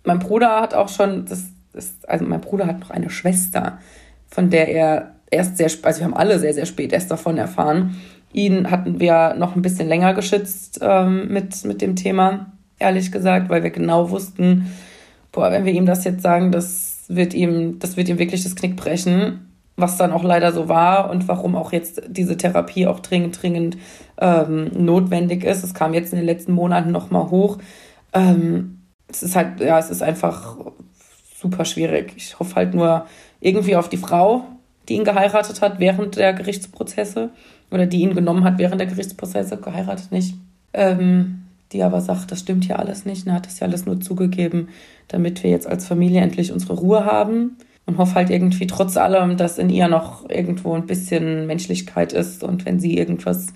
[0.05, 3.79] mein Bruder hat auch schon, das ist, also mein Bruder hat noch eine Schwester,
[4.27, 7.97] von der er erst sehr, also wir haben alle sehr, sehr spät erst davon erfahren.
[8.33, 13.49] Ihn hatten wir noch ein bisschen länger geschützt ähm, mit, mit dem Thema, ehrlich gesagt,
[13.49, 14.67] weil wir genau wussten,
[15.33, 18.55] boah, wenn wir ihm das jetzt sagen, das wird ihm, das wird ihm wirklich das
[18.57, 23.01] Knick brechen, was dann auch leider so war und warum auch jetzt diese Therapie auch
[23.01, 23.79] dringend, dringend
[24.21, 25.65] ähm, notwendig ist.
[25.65, 27.59] Es kam jetzt in den letzten Monaten nochmal hoch.
[28.13, 30.57] Ähm, es ist halt, ja, es ist einfach
[31.41, 32.13] super schwierig.
[32.17, 33.07] Ich hoffe halt nur
[33.41, 34.45] irgendwie auf die Frau,
[34.89, 37.31] die ihn geheiratet hat während der Gerichtsprozesse
[37.71, 40.35] oder die ihn genommen hat während der Gerichtsprozesse, geheiratet nicht.
[40.73, 44.01] Ähm, die aber sagt, das stimmt hier alles nicht, und hat das ja alles nur
[44.01, 44.69] zugegeben,
[45.09, 49.37] damit wir jetzt als Familie endlich unsere Ruhe haben und hoffe halt irgendwie trotz allem,
[49.37, 53.49] dass in ihr noch irgendwo ein bisschen Menschlichkeit ist und wenn sie irgendwas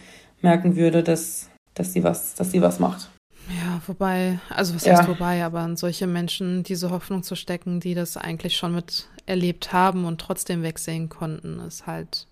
[0.43, 3.12] merken würde, dass, dass sie was, dass sie was macht.
[3.49, 4.97] Ja, wobei, also was ja.
[4.97, 9.09] heißt wobei, aber an solche Menschen diese Hoffnung zu stecken, die das eigentlich schon mit
[9.27, 12.27] erlebt haben und trotzdem wegsehen konnten, ist halt.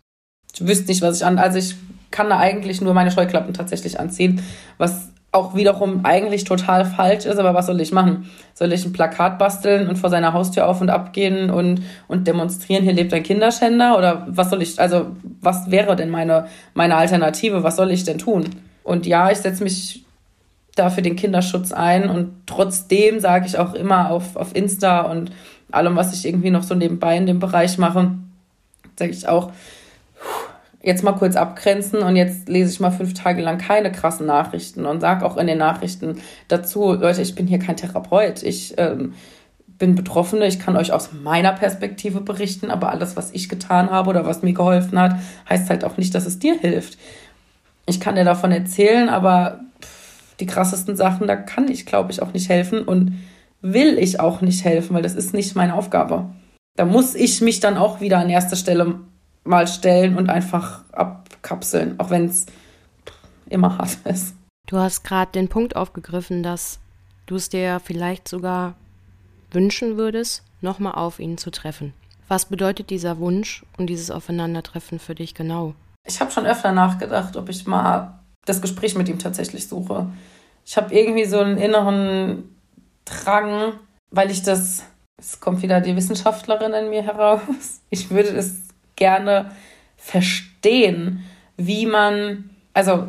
[0.55, 1.39] Ich wüsste nicht, was ich an.
[1.39, 1.77] Also ich
[2.11, 4.43] kann da eigentlich nur meine Scheuklappen tatsächlich anziehen,
[4.79, 8.29] was auch wiederum eigentlich total falsch ist, aber was soll ich machen?
[8.53, 12.27] Soll ich ein Plakat basteln und vor seiner Haustür auf und ab gehen und, und
[12.27, 13.97] demonstrieren, hier lebt ein Kinderschänder?
[13.97, 17.63] Oder was soll ich, also was wäre denn meine, meine Alternative?
[17.63, 18.47] Was soll ich denn tun?
[18.83, 20.05] Und ja, ich setze mich
[20.77, 25.33] da für den Kinderschutz ein und trotzdem sage ich auch immer auf, auf Insta und
[25.71, 28.12] allem, was ich irgendwie noch so nebenbei in dem Bereich mache,
[28.97, 29.53] sage ich auch,
[30.83, 34.87] jetzt mal kurz abgrenzen und jetzt lese ich mal fünf Tage lang keine krassen Nachrichten
[34.87, 39.14] und sage auch in den Nachrichten dazu, Leute, ich bin hier kein Therapeut, ich ähm,
[39.66, 44.11] bin Betroffene, ich kann euch aus meiner Perspektive berichten, aber alles, was ich getan habe
[44.11, 45.16] oder was mir geholfen hat,
[45.49, 46.99] heißt halt auch nicht, dass es dir hilft.
[47.87, 49.61] Ich kann dir davon erzählen, aber
[50.41, 53.22] die krassesten Sachen, da kann ich, glaube ich, auch nicht helfen und
[53.61, 56.30] will ich auch nicht helfen, weil das ist nicht meine Aufgabe.
[56.76, 59.01] Da muss ich mich dann auch wieder an erste Stelle
[59.45, 62.47] mal stellen und einfach abkapseln, auch wenn es
[63.49, 64.34] immer hart ist.
[64.66, 66.78] Du hast gerade den Punkt aufgegriffen, dass
[67.26, 68.74] du es dir vielleicht sogar
[69.51, 71.93] wünschen würdest, nochmal auf ihn zu treffen.
[72.28, 75.74] Was bedeutet dieser Wunsch und dieses Aufeinandertreffen für dich genau?
[76.07, 80.11] Ich habe schon öfter nachgedacht, ob ich mal das Gespräch mit ihm tatsächlich suche.
[80.64, 82.55] Ich habe irgendwie so einen inneren
[83.05, 83.74] Drang,
[84.11, 84.84] weil ich das,
[85.18, 87.41] es kommt wieder die Wissenschaftlerin in mir heraus,
[87.91, 89.51] ich würde es gerne
[89.97, 91.24] verstehen,
[91.57, 93.09] wie man, also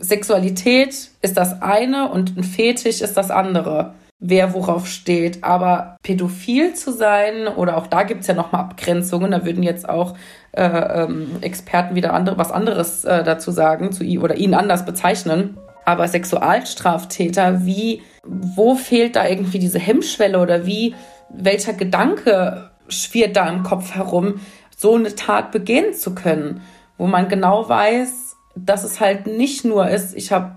[0.00, 5.44] Sexualität ist das eine und ein Fetisch ist das andere, wer worauf steht.
[5.44, 9.88] Aber pädophil zu sein, oder auch da gibt es ja nochmal Abgrenzungen, da würden jetzt
[9.88, 10.16] auch
[10.52, 14.84] äh, ähm, Experten wieder andere, was anderes äh, dazu sagen zu ihm oder ihn anders
[14.84, 15.58] bezeichnen.
[15.84, 20.94] Aber Sexualstraftäter, wie, wo fehlt da irgendwie diese Hemmschwelle oder wie,
[21.30, 24.40] welcher Gedanke schwirrt da im Kopf herum,
[24.76, 26.60] so eine Tat begehen zu können,
[26.98, 30.56] wo man genau weiß, dass es halt nicht nur ist, ich habe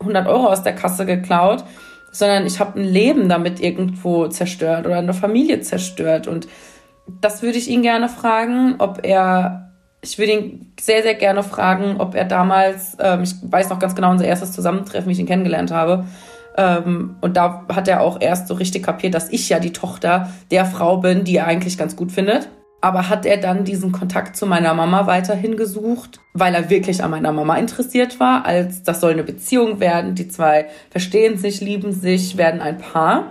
[0.00, 1.64] 100 Euro aus der Kasse geklaut,
[2.12, 6.28] sondern ich habe ein Leben damit irgendwo zerstört oder eine Familie zerstört.
[6.28, 6.46] Und
[7.20, 11.96] das würde ich ihn gerne fragen, ob er, ich würde ihn sehr, sehr gerne fragen,
[11.98, 15.26] ob er damals, ähm, ich weiß noch ganz genau unser erstes Zusammentreffen, wie ich ihn
[15.26, 16.04] kennengelernt habe.
[16.56, 20.30] Ähm, und da hat er auch erst so richtig kapiert, dass ich ja die Tochter
[20.50, 22.48] der Frau bin, die er eigentlich ganz gut findet
[22.82, 27.12] Aber hat er dann diesen Kontakt zu meiner Mama weiterhin gesucht, weil er wirklich an
[27.12, 31.92] meiner Mama interessiert war, als das soll eine Beziehung werden, die zwei verstehen sich, lieben
[31.92, 33.28] sich, werden ein Paar?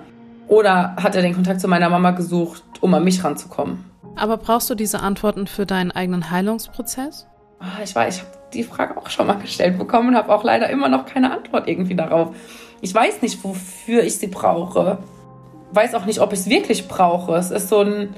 [0.47, 3.83] Oder hat er den Kontakt zu meiner Mama gesucht, um an mich ranzukommen?
[4.15, 7.27] Aber brauchst du diese Antworten für deinen eigenen Heilungsprozess?
[7.59, 10.45] Ah, ich weiß, ich habe die Frage auch schon mal gestellt bekommen und habe auch
[10.45, 12.33] leider immer noch keine Antwort irgendwie darauf.
[12.79, 14.97] Ich weiß nicht, wofür ich sie brauche.
[15.73, 17.35] Weiß auch nicht, ob ich es wirklich brauche.
[17.35, 18.15] Es ist so ein,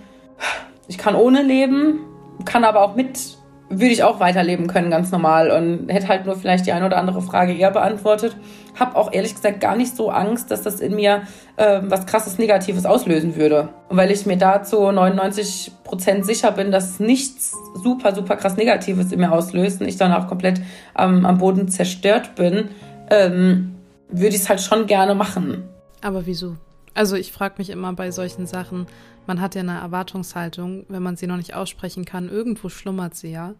[0.88, 2.00] ich kann ohne leben,
[2.46, 3.38] kann aber auch mit,
[3.70, 5.52] würde ich auch weiterleben können, ganz normal.
[5.52, 8.36] Und hätte halt nur vielleicht die eine oder andere Frage eher beantwortet.
[8.78, 11.24] Hab auch ehrlich gesagt gar nicht so Angst, dass das in mir
[11.58, 13.70] äh, was krasses Negatives auslösen würde.
[13.90, 19.12] Und weil ich mir dazu 99 Prozent sicher bin, dass nichts super, super krass Negatives
[19.12, 20.62] in mir auslöst und ich dann auch komplett
[20.98, 22.70] ähm, am Boden zerstört bin,
[23.10, 23.76] ähm,
[24.10, 25.64] würde ich es halt schon gerne machen.
[26.02, 26.56] Aber wieso?
[26.94, 28.88] Also ich frage mich immer bei solchen Sachen,
[29.26, 33.32] man hat ja eine Erwartungshaltung, wenn man sie noch nicht aussprechen kann, irgendwo schlummert sie
[33.32, 33.56] ja.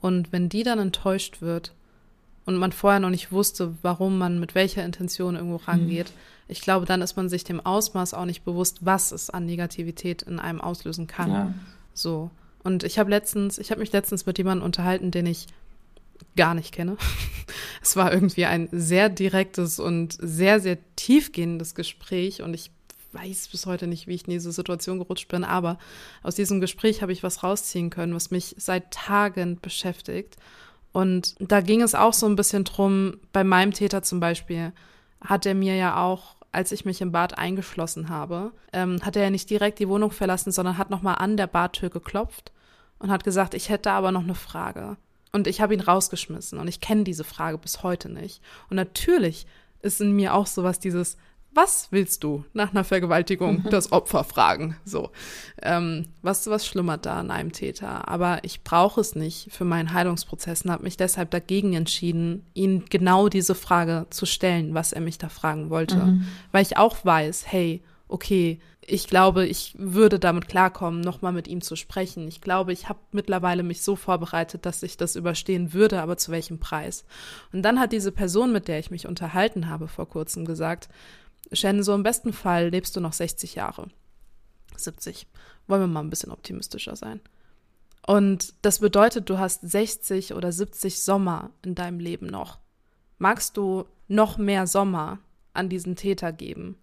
[0.00, 1.72] Und wenn die dann enttäuscht wird
[2.44, 6.44] und man vorher noch nicht wusste, warum man mit welcher Intention irgendwo rangeht, mhm.
[6.48, 10.22] ich glaube, dann ist man sich dem Ausmaß auch nicht bewusst, was es an Negativität
[10.22, 11.30] in einem auslösen kann.
[11.30, 11.54] Ja.
[11.94, 12.30] So.
[12.62, 15.46] Und ich habe letztens, ich habe mich letztens mit jemandem unterhalten, den ich
[16.36, 16.96] gar nicht kenne.
[17.82, 22.70] es war irgendwie ein sehr direktes und sehr, sehr tiefgehendes Gespräch und ich
[23.12, 25.78] weiß bis heute nicht, wie ich in diese Situation gerutscht bin, aber
[26.22, 30.36] aus diesem Gespräch habe ich was rausziehen können, was mich seit Tagen beschäftigt.
[30.92, 34.72] Und da ging es auch so ein bisschen drum, bei meinem Täter zum Beispiel,
[35.20, 39.24] hat er mir ja auch, als ich mich im Bad eingeschlossen habe, ähm, hat er
[39.24, 42.52] ja nicht direkt die Wohnung verlassen, sondern hat nochmal an der Badtür geklopft
[42.98, 44.96] und hat gesagt, ich hätte aber noch eine Frage.
[45.32, 48.40] Und ich habe ihn rausgeschmissen und ich kenne diese Frage bis heute nicht.
[48.70, 49.46] Und natürlich
[49.82, 51.16] ist in mir auch sowas dieses,
[51.54, 54.76] was willst du nach einer Vergewaltigung das Opfer fragen?
[54.84, 55.10] So,
[55.62, 58.08] ähm, was, was schlummert da an einem Täter?
[58.08, 62.84] Aber ich brauche es nicht für meinen Heilungsprozess und habe mich deshalb dagegen entschieden, ihn
[62.88, 65.96] genau diese Frage zu stellen, was er mich da fragen wollte.
[65.96, 66.26] Mhm.
[66.52, 68.60] Weil ich auch weiß, hey, okay,
[68.90, 72.26] ich glaube, ich würde damit klarkommen, nochmal mit ihm zu sprechen.
[72.26, 76.32] Ich glaube, ich habe mittlerweile mich so vorbereitet, dass ich das überstehen würde, aber zu
[76.32, 77.04] welchem Preis?
[77.52, 80.88] Und dann hat diese Person, mit der ich mich unterhalten habe vor kurzem, gesagt,
[81.52, 83.88] Shannon, so im besten Fall lebst du noch 60 Jahre.
[84.74, 85.26] 70.
[85.66, 87.20] Wollen wir mal ein bisschen optimistischer sein.
[88.06, 92.58] Und das bedeutet, du hast 60 oder 70 Sommer in deinem Leben noch.
[93.18, 95.18] Magst du noch mehr Sommer
[95.52, 96.78] an diesen Täter geben,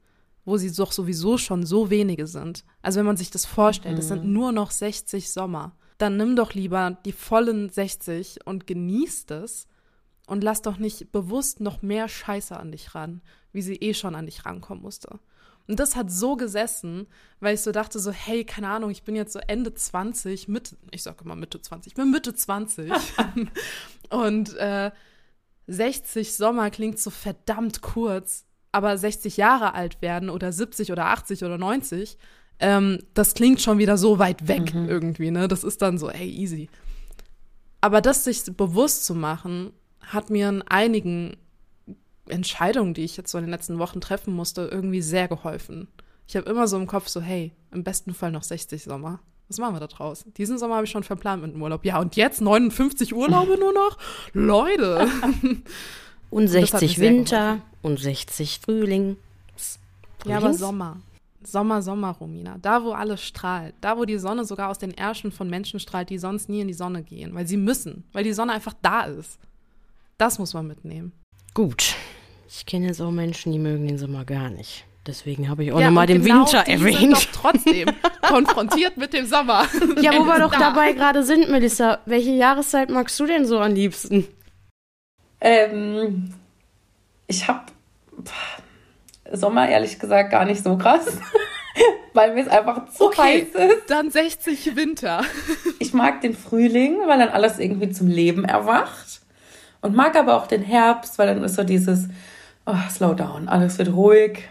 [0.46, 2.64] wo sie doch sowieso schon so wenige sind?
[2.82, 4.10] Also wenn man sich das vorstellt, es mhm.
[4.10, 5.76] sind nur noch 60 Sommer.
[5.98, 9.68] Dann nimm doch lieber die vollen 60 und genieß es
[10.28, 13.22] und lass doch nicht bewusst noch mehr Scheiße an dich ran,
[13.54, 15.20] wie sie eh schon an dich rankommen musste.
[15.68, 17.08] Und das hat so gesessen,
[17.40, 20.78] weil ich so dachte, so, hey, keine Ahnung, ich bin jetzt so Ende 20, Mitte,
[20.92, 22.92] ich sag immer Mitte 20, ich bin Mitte 20.
[24.10, 24.92] und äh,
[25.68, 28.45] 60 Sommer klingt so verdammt kurz,
[28.76, 32.18] aber 60 Jahre alt werden oder 70 oder 80 oder 90,
[32.60, 34.90] ähm, das klingt schon wieder so weit weg mhm.
[34.90, 35.48] irgendwie, ne?
[35.48, 36.70] Das ist dann so, hey, easy.
[37.80, 39.72] Aber das sich bewusst zu machen,
[40.02, 41.38] hat mir in einigen
[42.28, 45.88] Entscheidungen, die ich jetzt so in den letzten Wochen treffen musste, irgendwie sehr geholfen.
[46.28, 49.22] Ich habe immer so im Kopf so, hey, im besten Fall noch 60 Sommer.
[49.48, 50.26] Was machen wir da draus?
[50.36, 51.86] Diesen Sommer habe ich schon verplant mit dem Urlaub.
[51.86, 53.98] Ja, und jetzt 59 Urlaube nur noch?
[54.34, 55.08] Leute!
[56.36, 59.16] und 60 Winter und 60 Frühling.
[60.26, 60.98] Ja, aber Sommer.
[61.44, 62.58] Sommer, Sommer, Romina.
[62.62, 63.74] Da, wo alles strahlt.
[63.80, 66.68] Da, wo die Sonne sogar aus den Ärschen von Menschen strahlt, die sonst nie in
[66.68, 67.34] die Sonne gehen.
[67.34, 68.04] Weil sie müssen.
[68.12, 69.40] Weil die Sonne einfach da ist.
[70.18, 71.14] Das muss man mitnehmen.
[71.54, 71.96] Gut.
[72.50, 74.86] Ich kenne jetzt auch Menschen, die mögen den Sommer gar nicht.
[75.08, 76.98] Deswegen habe ich auch ja, nochmal den genau Winter erwähnt.
[77.00, 77.90] Sind doch trotzdem
[78.22, 79.68] konfrontiert mit dem Sommer.
[80.02, 80.60] Ja, wo wir doch da.
[80.60, 82.00] dabei gerade sind, Melissa.
[82.06, 84.28] Welche Jahreszeit magst du denn so am liebsten?
[85.46, 86.34] Ähm,
[87.28, 87.62] ich habe
[89.32, 91.20] Sommer ehrlich gesagt gar nicht so krass,
[92.16, 93.90] weil mir es einfach zu okay, heiß ist.
[93.92, 95.22] Dann 60 Winter.
[95.80, 99.22] ich mag den Frühling, weil dann alles irgendwie zum Leben erwacht.
[99.82, 102.08] Und mag aber auch den Herbst, weil dann ist so dieses
[102.66, 104.50] oh, Slow down, alles wird ruhig.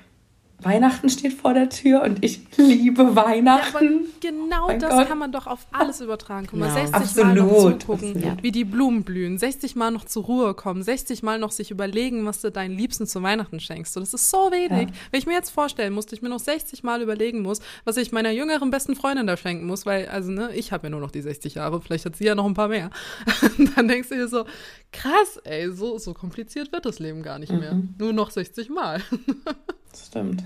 [0.65, 4.05] Weihnachten steht vor der Tür und ich liebe Weihnachten.
[4.23, 5.09] Ja, genau mein das Gott.
[5.09, 6.47] kann man doch auf alles übertragen.
[6.51, 6.75] Guck mal, ja.
[6.75, 7.27] 60 Absolut.
[7.27, 8.43] Mal noch zugucken, Absolut.
[8.43, 12.25] wie die Blumen blühen, 60 Mal noch zur Ruhe kommen, 60 Mal noch sich überlegen,
[12.27, 13.93] was du deinen Liebsten zu Weihnachten schenkst.
[13.93, 14.89] So, das ist so wenig.
[14.89, 14.95] Ja.
[15.11, 18.13] Wenn ich mir jetzt vorstellen musste, ich mir noch 60 Mal überlegen muss, was ich
[18.13, 21.11] meiner jüngeren besten Freundin da schenken muss, weil, also, ne, ich habe ja nur noch
[21.11, 22.91] die 60 Jahre, vielleicht hat sie ja noch ein paar mehr.
[23.77, 24.45] Dann denkst du dir so,
[24.93, 27.75] krass, ey, so, so kompliziert wird das Leben gar nicht mehr.
[27.75, 27.95] Mhm.
[27.99, 29.01] Nur noch 60 Mal.
[29.95, 30.45] Stimmt.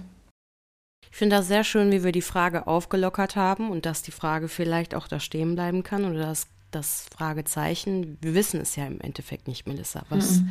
[1.11, 4.49] Ich finde das sehr schön, wie wir die Frage aufgelockert haben und dass die Frage
[4.49, 8.19] vielleicht auch da stehen bleiben kann oder das, das Fragezeichen.
[8.21, 10.51] Wir wissen es ja im Endeffekt nicht, Melissa, was mhm.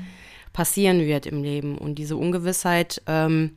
[0.53, 1.77] passieren wird im Leben.
[1.77, 3.55] Und diese Ungewissheit, ähm,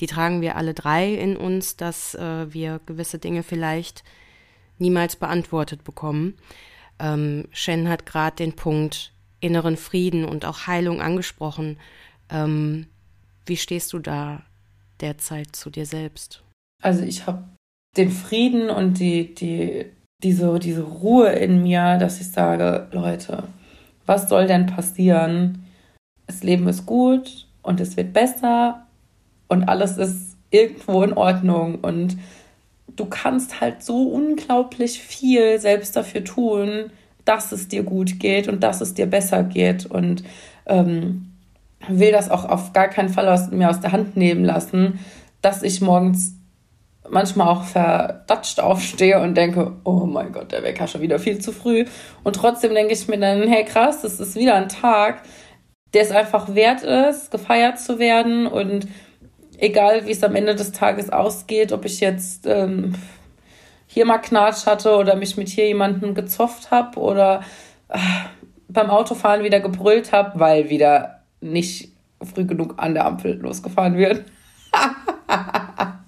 [0.00, 4.04] die tragen wir alle drei in uns, dass äh, wir gewisse Dinge vielleicht
[4.78, 6.34] niemals beantwortet bekommen.
[6.98, 11.78] Ähm, Shen hat gerade den Punkt inneren Frieden und auch Heilung angesprochen.
[12.30, 12.86] Ähm,
[13.46, 14.42] wie stehst du da
[15.00, 16.42] derzeit zu dir selbst?
[16.82, 17.44] Also ich habe
[17.96, 19.86] den Frieden und die, die,
[20.22, 23.44] diese, diese Ruhe in mir, dass ich sage, Leute,
[24.06, 25.64] was soll denn passieren?
[26.26, 28.86] Das Leben ist gut und es wird besser
[29.48, 32.16] und alles ist irgendwo in Ordnung und
[32.96, 36.90] du kannst halt so unglaublich viel selbst dafür tun,
[37.24, 40.22] dass es dir gut geht und dass es dir besser geht und
[40.66, 41.33] ähm,
[41.88, 45.00] will das auch auf gar keinen Fall aus, mir aus der Hand nehmen lassen,
[45.42, 46.34] dass ich morgens
[47.08, 51.52] manchmal auch verdatscht aufstehe und denke, oh mein Gott, der Wecker schon wieder viel zu
[51.52, 51.84] früh.
[52.22, 55.22] Und trotzdem denke ich mir dann, hey krass, das ist wieder ein Tag,
[55.92, 58.88] der es einfach wert ist, gefeiert zu werden und
[59.58, 62.94] egal wie es am Ende des Tages ausgeht, ob ich jetzt ähm,
[63.86, 67.42] hier mal Knatsch hatte oder mich mit hier jemandem gezofft habe oder
[67.88, 67.98] äh,
[68.68, 71.13] beim Autofahren wieder gebrüllt habe, weil wieder
[71.44, 71.90] nicht
[72.22, 74.24] früh genug an der Ampel losgefahren wird.
[74.72, 74.96] da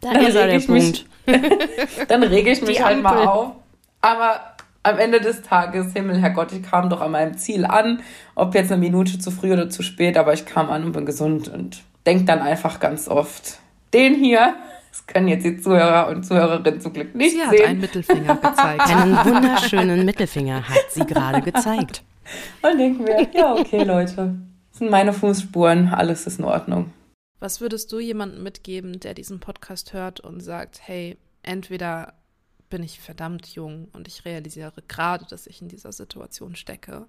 [0.00, 0.68] dann ist der Punkt.
[0.68, 1.06] Mich,
[2.08, 3.52] dann rege ich mich halt mal auf.
[4.00, 4.40] Aber
[4.82, 8.00] am Ende des Tages, Himmel, Herrgott, ich kam doch an meinem Ziel an.
[8.34, 11.04] Ob jetzt eine Minute zu früh oder zu spät, aber ich kam an und bin
[11.04, 13.58] gesund und denke dann einfach ganz oft,
[13.92, 14.54] den hier,
[14.90, 17.50] das können jetzt die Zuhörer und Zuhörerinnen zum Glück nicht sie sehen.
[17.50, 18.80] Sie hat einen Mittelfinger gezeigt.
[18.88, 22.02] Einen wunderschönen Mittelfinger hat sie gerade gezeigt.
[22.62, 24.36] Und denken wir, ja, okay, Leute,
[24.70, 26.92] das sind meine Fußspuren, alles ist in Ordnung.
[27.40, 32.14] Was würdest du jemandem mitgeben, der diesen Podcast hört und sagt, hey, entweder
[32.68, 37.06] bin ich verdammt jung und ich realisiere gerade, dass ich in dieser Situation stecke,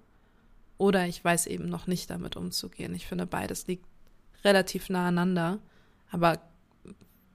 [0.78, 2.94] oder ich weiß eben noch nicht damit umzugehen.
[2.94, 3.84] Ich finde, beides liegt
[4.44, 5.58] relativ nah aneinander,
[6.10, 6.40] aber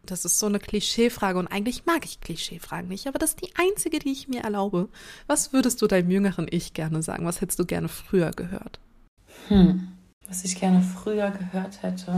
[0.06, 3.54] das ist so eine Klischeefrage und eigentlich mag ich Klischeefragen nicht, aber das ist die
[3.56, 4.90] einzige, die ich mir erlaube.
[5.28, 7.26] Was würdest du deinem jüngeren Ich gerne sagen?
[7.26, 8.80] Was hättest du gerne früher gehört?
[9.48, 9.88] Hm,
[10.28, 12.14] was ich gerne früher gehört hätte.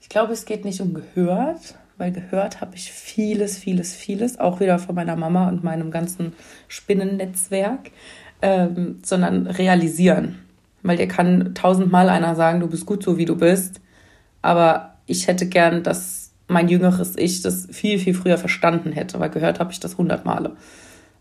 [0.00, 4.60] Ich glaube, es geht nicht um gehört, weil gehört habe ich vieles, vieles, vieles, auch
[4.60, 6.32] wieder von meiner Mama und meinem ganzen
[6.68, 7.90] Spinnennetzwerk,
[8.42, 10.38] ähm, sondern realisieren.
[10.82, 13.80] Weil dir kann tausendmal einer sagen, du bist gut so, wie du bist,
[14.40, 16.19] aber ich hätte gern, dass
[16.50, 20.24] mein jüngeres Ich das viel, viel früher verstanden hätte, weil gehört habe ich das hundert
[20.24, 20.56] Male.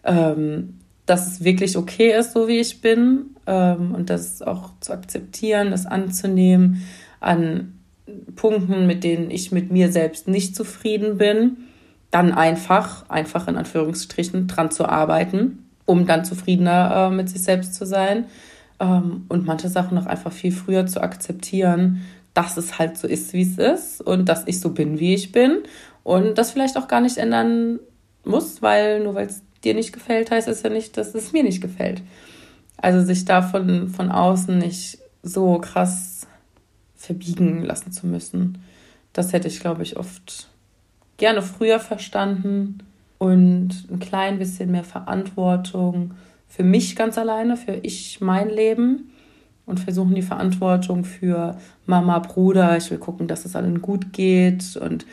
[0.04, 4.94] Ähm, dass es wirklich okay ist, so wie ich bin ähm, und das auch zu
[4.94, 6.84] akzeptieren, das anzunehmen
[7.20, 7.80] an
[8.36, 11.58] Punkten, mit denen ich mit mir selbst nicht zufrieden bin,
[12.12, 17.76] dann einfach, einfach in Anführungsstrichen, dran zu arbeiten, um dann zufriedener äh, mit sich selbst
[17.76, 18.26] zu sein
[18.80, 22.02] ähm, und manche Sachen noch einfach viel früher zu akzeptieren,
[22.40, 25.34] dass es halt so ist, wie es ist und dass ich so bin, wie ich
[25.34, 25.60] bin
[26.04, 27.80] und das vielleicht auch gar nicht ändern
[28.24, 31.44] muss, weil nur weil es dir nicht gefällt, heißt es ja nicht, dass es mir
[31.44, 32.02] nicht gefällt.
[32.78, 36.28] Also sich da von, von außen nicht so krass
[36.96, 38.64] verbiegen lassen zu müssen,
[39.12, 40.48] das hätte ich, glaube ich, oft
[41.18, 42.80] gerne früher verstanden
[43.18, 46.14] und ein klein bisschen mehr Verantwortung
[46.48, 49.12] für mich ganz alleine, für ich mein Leben
[49.70, 54.76] und versuchen die Verantwortung für Mama, Bruder, ich will gucken, dass es allen gut geht
[54.78, 55.06] und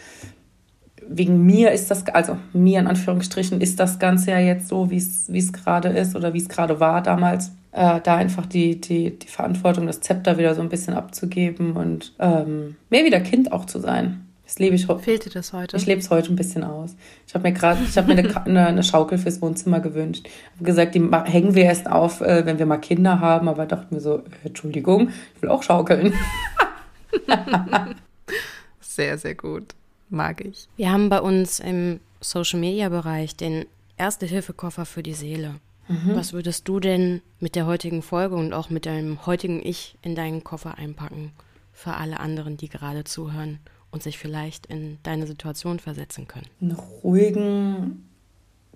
[1.09, 4.97] wegen mir ist das, also mir in Anführungsstrichen, ist das Ganze ja jetzt so, wie
[4.97, 7.53] es gerade ist oder wie es gerade war damals.
[7.73, 12.15] Äh, da einfach die, die, die Verantwortung, das Zepter wieder so ein bisschen abzugeben und
[12.19, 14.26] ähm, mehr wieder Kind auch zu sein.
[14.47, 15.03] Das lebe ich heute.
[15.03, 15.77] Fehlt dir das heute?
[15.77, 16.95] Ich lebe es heute ein bisschen aus.
[17.27, 20.25] Ich habe mir gerade, ich habe mir eine, eine, eine, Schaukel fürs Wohnzimmer gewünscht.
[20.25, 23.67] Ich habe gesagt, die hängen wir erst auf, äh, wenn wir mal Kinder haben, aber
[23.67, 26.15] dachte mir so, Entschuldigung, ich will auch schaukeln.
[28.81, 29.75] sehr, sehr gut.
[30.11, 30.69] Mag ich.
[30.77, 33.67] Wir haben bei uns im Social Media Bereich den
[33.97, 35.57] Erste-Hilfe-Koffer für die Seele.
[35.89, 36.15] Mhm.
[36.15, 40.15] Was würdest du denn mit der heutigen Folge und auch mit deinem heutigen Ich in
[40.15, 41.33] deinen Koffer einpacken?
[41.73, 43.59] Für alle anderen, die gerade zuhören
[43.97, 46.45] und sich vielleicht in deine Situation versetzen können.
[46.61, 48.07] Einen ruhigen,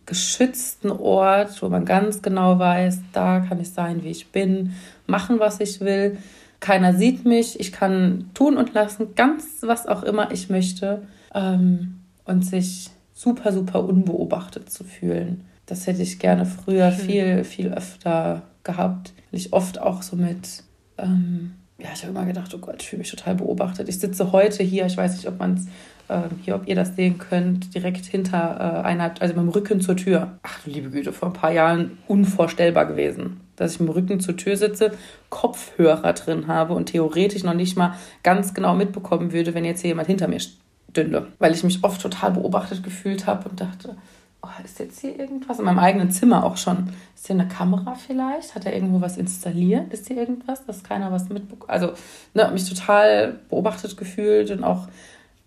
[0.07, 4.75] geschützten Ort, wo man ganz genau weiß, da kann ich sein, wie ich bin,
[5.07, 6.17] machen, was ich will.
[6.59, 11.03] Keiner sieht mich, ich kann tun und lassen, ganz was auch immer ich möchte
[11.35, 15.45] ähm, und sich super, super unbeobachtet zu fühlen.
[15.67, 20.65] Das hätte ich gerne früher viel, viel öfter gehabt, weil ich oft auch so mit
[20.97, 23.89] ähm, ja, ich habe immer gedacht, oh Gott, ich fühle mich total beobachtet.
[23.89, 25.67] Ich sitze heute hier, ich weiß nicht, ob man es
[26.09, 29.81] äh, hier, ob ihr das sehen könnt, direkt hinter äh, einer, also mit dem Rücken
[29.81, 30.39] zur Tür.
[30.43, 34.21] Ach du liebe Güte, vor ein paar Jahren unvorstellbar gewesen, dass ich mit dem Rücken
[34.21, 34.93] zur Tür sitze,
[35.29, 39.89] Kopfhörer drin habe und theoretisch noch nicht mal ganz genau mitbekommen würde, wenn jetzt hier
[39.89, 41.29] jemand hinter mir stünde.
[41.39, 43.97] Weil ich mich oft total beobachtet gefühlt habe und dachte,
[44.43, 45.59] oh, ist jetzt hier irgendwas?
[45.59, 46.93] In meinem eigenen Zimmer auch schon.
[47.15, 48.55] Ist hier eine Kamera vielleicht?
[48.55, 49.93] Hat er irgendwo was installiert?
[49.93, 51.71] Ist hier irgendwas, dass keiner was mitbekommt?
[51.71, 51.93] Also,
[52.35, 54.89] ne, mich total beobachtet gefühlt und auch,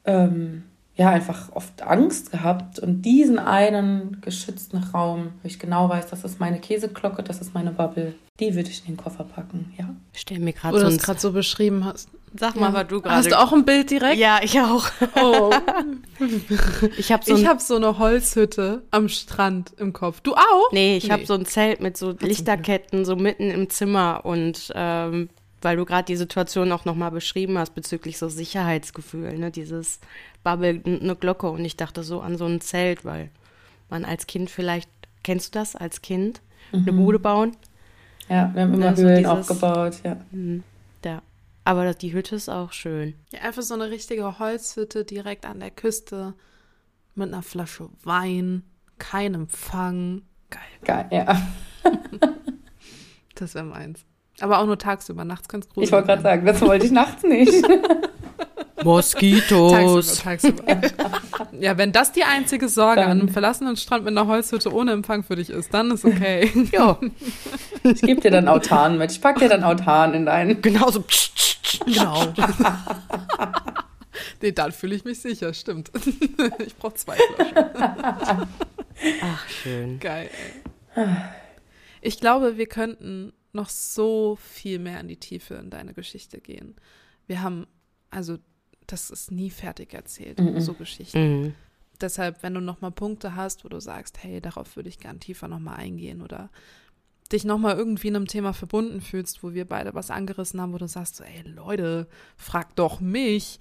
[0.05, 0.63] ähm,
[0.95, 2.79] ja, einfach oft Angst gehabt.
[2.79, 7.53] Und diesen einen geschützten Raum, wo ich genau weiß, das ist meine Käseglocke, das ist
[7.53, 9.95] meine Bubble, die würde ich in den Koffer packen, ja.
[10.13, 12.09] Stell mir gerade Oder so du es gerade so beschrieben hast.
[12.35, 13.15] Sag mal, was du gerade.
[13.15, 14.17] Hast du auch ein Bild direkt?
[14.17, 14.85] Ja, ich auch.
[15.15, 15.51] Oh.
[16.97, 20.21] Ich habe so ich habe so eine Holzhütte am Strand im Kopf.
[20.21, 20.71] Du auch?
[20.71, 25.29] Nee, ich habe so ein Zelt mit so Lichterketten so mitten im Zimmer und ähm,
[25.61, 29.99] weil du gerade die Situation auch nochmal beschrieben hast bezüglich so Sicherheitsgefühl, ne, dieses
[30.43, 33.29] Bubble, eine Glocke und ich dachte so an so ein Zelt, weil
[33.89, 34.89] man als Kind vielleicht,
[35.23, 36.41] kennst du das als Kind?
[36.71, 37.55] Eine Bude bauen?
[38.29, 40.17] Ja, wir haben immer Ja, so Höhlen dieses- aufgebaut, ja.
[41.05, 41.21] Ja.
[41.65, 43.15] Aber die Hütte ist auch schön.
[43.31, 46.33] Ja, einfach so eine richtige Holzhütte direkt an der Küste
[47.15, 48.63] mit einer Flasche Wein,
[48.97, 50.23] kein Empfang.
[50.49, 50.61] Geil.
[50.83, 51.41] Geil, ja.
[53.35, 54.05] Das wäre meins.
[54.39, 55.25] Aber auch nur tagsüber.
[55.25, 55.87] Nachts ganz gruselig.
[55.87, 57.51] Ich wollte gerade sagen, das wollte ich nachts nicht.
[58.83, 60.17] Moskitos.
[60.19, 61.21] Tagsüber, tagsüber.
[61.59, 64.91] ja, wenn das die einzige Sorge Dann- an einem verlassenen Strand mit einer Holzhütte ohne
[64.91, 66.51] Empfang für dich ist, dann ist okay.
[66.71, 66.97] Ja,
[67.83, 69.11] Ich gebe dir dann Autan mit.
[69.11, 70.61] Ich packe dir dann Autan in deinen.
[70.61, 71.03] genau so.
[71.85, 72.33] genau.
[74.41, 75.91] nee, dann fühle ich mich sicher, stimmt.
[76.65, 78.47] ich brauche zwei Flaschen.
[79.21, 79.99] Ach, schön.
[79.99, 80.29] Geil.
[80.95, 81.07] Ey.
[82.01, 86.75] Ich glaube, wir könnten noch so viel mehr in die Tiefe in deine Geschichte gehen.
[87.27, 87.67] Wir haben,
[88.09, 88.37] also,
[88.93, 91.41] das ist nie fertig erzählt, so Geschichten.
[91.41, 91.55] Mhm.
[91.99, 95.19] Deshalb, wenn du noch mal Punkte hast, wo du sagst, hey, darauf würde ich gern
[95.19, 96.49] tiefer noch mal eingehen oder
[97.31, 100.73] dich noch mal irgendwie in einem Thema verbunden fühlst, wo wir beide was angerissen haben,
[100.73, 103.57] wo du sagst, so, ey, Leute, frag doch mich,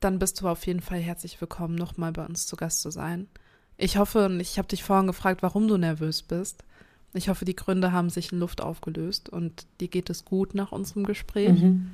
[0.00, 2.90] dann bist du auf jeden Fall herzlich willkommen, noch mal bei uns zu Gast zu
[2.90, 3.28] sein.
[3.76, 6.64] Ich hoffe, und ich habe dich vorhin gefragt, warum du nervös bist.
[7.12, 10.72] Ich hoffe, die Gründe haben sich in Luft aufgelöst und dir geht es gut nach
[10.72, 11.60] unserem Gespräch.
[11.60, 11.90] Mhm.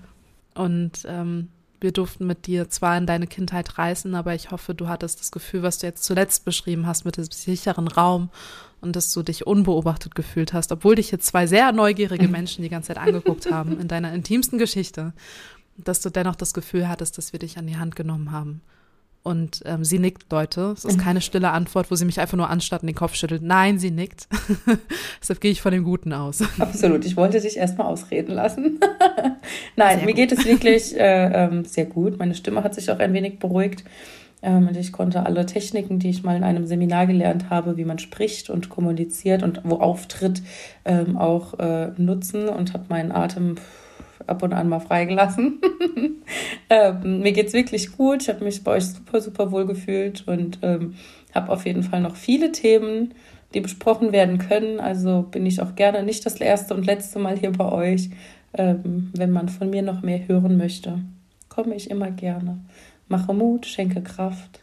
[0.55, 1.49] Und ähm,
[1.81, 5.31] wir durften mit dir zwar in deine Kindheit reisen, aber ich hoffe, du hattest das
[5.31, 8.31] Gefühl, was du jetzt zuletzt beschrieben hast mit dem sicheren Raum
[8.81, 12.69] und dass du dich unbeobachtet gefühlt hast, obwohl dich jetzt zwei sehr neugierige Menschen die
[12.69, 15.13] ganze Zeit angeguckt haben in deiner intimsten Geschichte,
[15.77, 18.63] dass du dennoch das Gefühl hattest, dass wir dich an die Hand genommen haben.
[19.27, 20.73] Und ähm, sie nickt, Leute.
[20.77, 23.43] Es ist keine stille Antwort, wo sie mich einfach nur anstarrt und den Kopf schüttelt.
[23.43, 24.29] Nein, sie nickt.
[25.21, 26.45] Deshalb gehe ich von dem Guten aus.
[26.61, 27.05] Absolut.
[27.05, 28.79] Ich wollte dich erstmal ausreden lassen.
[29.77, 32.21] Nein, mir geht es wirklich äh, ähm, sehr gut.
[32.21, 33.83] Meine Stimme hat sich auch ein wenig beruhigt.
[34.43, 37.85] Ähm, und ich konnte alle Techniken, die ich mal in einem Seminar gelernt habe, wie
[37.85, 40.41] man spricht und kommuniziert und wo auftritt,
[40.85, 43.57] ähm, auch äh, nutzen und habe meinen Atem
[44.27, 45.61] ab und an mal freigelassen.
[46.71, 48.23] ähm, mir geht's wirklich gut.
[48.23, 50.95] Ich habe mich bei euch super, super wohl gefühlt und ähm,
[51.35, 53.15] habe auf jeden Fall noch viele Themen,
[53.55, 54.81] die besprochen werden können.
[54.81, 58.11] Also bin ich auch gerne nicht das erste und letzte Mal hier bei euch.
[58.55, 61.01] Ähm, wenn man von mir noch mehr hören möchte,
[61.49, 62.59] komme ich immer gerne.
[63.09, 64.61] Mache Mut, schenke Kraft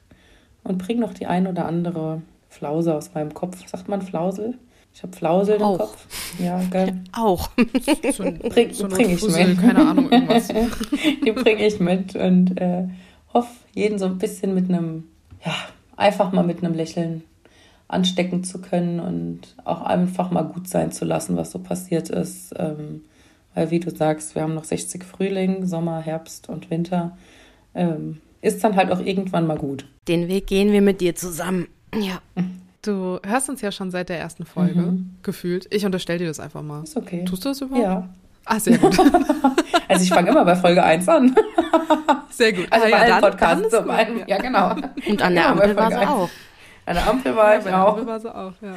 [0.64, 3.68] und bring noch die ein oder andere Flause aus meinem Kopf.
[3.68, 4.56] Sagt man Flausel?
[4.94, 5.62] Ich habe Flausel im.
[5.62, 6.06] Kopf.
[6.40, 7.02] Ja, geil.
[7.14, 7.50] Auch.
[8.16, 9.60] So Bring- so bring ich Fussel, mit.
[9.60, 10.48] keine Ahnung, irgendwas.
[11.26, 12.88] Die bringe ich mit und äh,
[13.34, 15.06] hoffe, jeden so ein bisschen mit einem,
[15.46, 15.54] ja,
[15.98, 17.24] einfach mal mit einem Lächeln
[17.88, 22.54] anstecken zu können und auch einfach mal gut sein zu lassen, was so passiert ist.
[22.58, 23.02] Ähm,
[23.56, 27.18] weil, wie du sagst, wir haben noch 60 Frühling, Sommer, Herbst und Winter.
[27.76, 29.86] Ähm, ist dann halt auch irgendwann mal gut.
[30.08, 31.68] Den Weg gehen wir mit dir zusammen.
[32.00, 32.22] Ja.
[32.84, 35.16] Du hörst uns ja schon seit der ersten Folge, Mhm.
[35.24, 35.68] gefühlt.
[35.74, 36.84] Ich unterstelle dir das einfach mal.
[36.84, 37.24] Ist okay.
[37.26, 37.84] Tust du das überhaupt?
[37.84, 38.10] Ja.
[38.46, 38.96] Ah, sehr gut.
[39.90, 41.36] Also ich fange immer bei Folge 1 an.
[42.32, 42.66] Sehr gut.
[42.72, 43.32] Also ah, bei allen dann- dann
[43.62, 43.88] Podcasts.
[43.88, 44.26] bei allen, ja.
[44.28, 44.70] ja, genau.
[45.08, 46.30] Und an der Ja, bei Ampel war sie auch.
[46.86, 47.90] An der Ampel war Ja, ich bei der auch.
[47.90, 48.76] Ampel war sie auch, ja.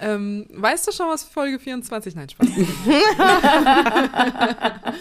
[0.00, 2.14] Ähm, weißt du schon, was Folge 24?
[2.14, 2.48] Nein, Spaß.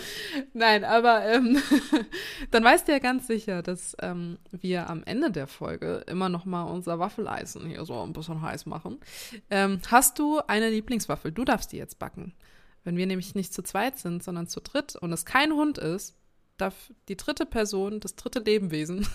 [0.54, 1.62] Nein, aber ähm,
[2.52, 6.46] dann weißt du ja ganz sicher, dass ähm, wir am Ende der Folge immer noch
[6.46, 9.00] mal unser Waffeleisen hier so ein bisschen heiß machen.
[9.50, 11.32] Ähm, hast du eine Lieblingswaffel?
[11.32, 12.34] Du darfst die jetzt backen.
[12.84, 16.16] Wenn wir nämlich nicht zu zweit sind, sondern zu dritt und es kein Hund ist,
[16.58, 19.08] darf die dritte Person, das dritte Lebewesen.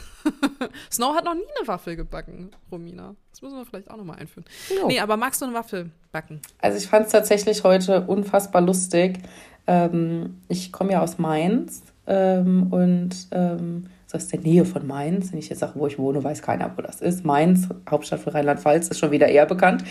[0.90, 3.14] Snow hat noch nie eine Waffel gebacken, Romina.
[3.30, 4.44] Das müssen wir vielleicht auch nochmal einführen.
[4.70, 4.86] Jo.
[4.86, 6.40] Nee, aber magst du eine Waffel backen?
[6.58, 9.18] Also ich fand es tatsächlich heute unfassbar lustig.
[9.66, 15.32] Ähm, ich komme ja aus Mainz ähm, und ähm, so aus der Nähe von Mainz.
[15.32, 17.24] Wenn ich jetzt sage, wo ich wohne, weiß keiner, wo das ist.
[17.24, 19.84] Mainz, Hauptstadt von Rheinland-Pfalz, ist schon wieder eher bekannt.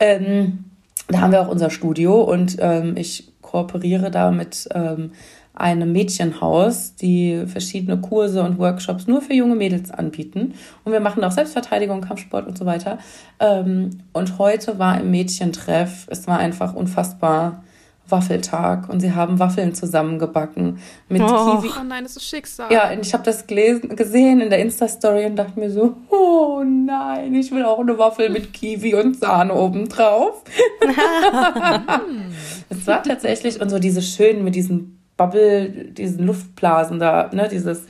[0.00, 0.64] Ähm,
[1.08, 5.12] da haben wir auch unser Studio und ähm, ich kooperiere da mit ähm,
[5.58, 10.54] einem Mädchenhaus, die verschiedene Kurse und Workshops nur für junge Mädels anbieten.
[10.84, 12.98] Und wir machen auch Selbstverteidigung, Kampfsport und so weiter.
[13.40, 17.62] Ähm, und heute war im Mädchentreff, es war einfach unfassbar
[18.10, 20.78] Waffeltag und sie haben Waffeln zusammengebacken
[21.08, 21.26] mit oh.
[21.60, 21.70] Kiwi.
[21.78, 22.72] Oh nein, das ist Schicksal.
[22.72, 26.62] Ja, und ich habe das gelesen, gesehen in der Insta-Story und dachte mir so, oh
[26.64, 30.42] nein, ich will auch eine Waffel mit Kiwi und Sahne obendrauf.
[32.70, 37.84] es war tatsächlich, und so diese schönen mit diesen Bubble, diesen Luftblasen da, ne, dieses,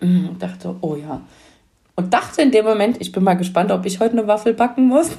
[0.00, 1.22] mm, dachte, oh ja.
[1.96, 4.86] Und dachte in dem Moment, ich bin mal gespannt, ob ich heute eine Waffel backen
[4.86, 5.10] muss.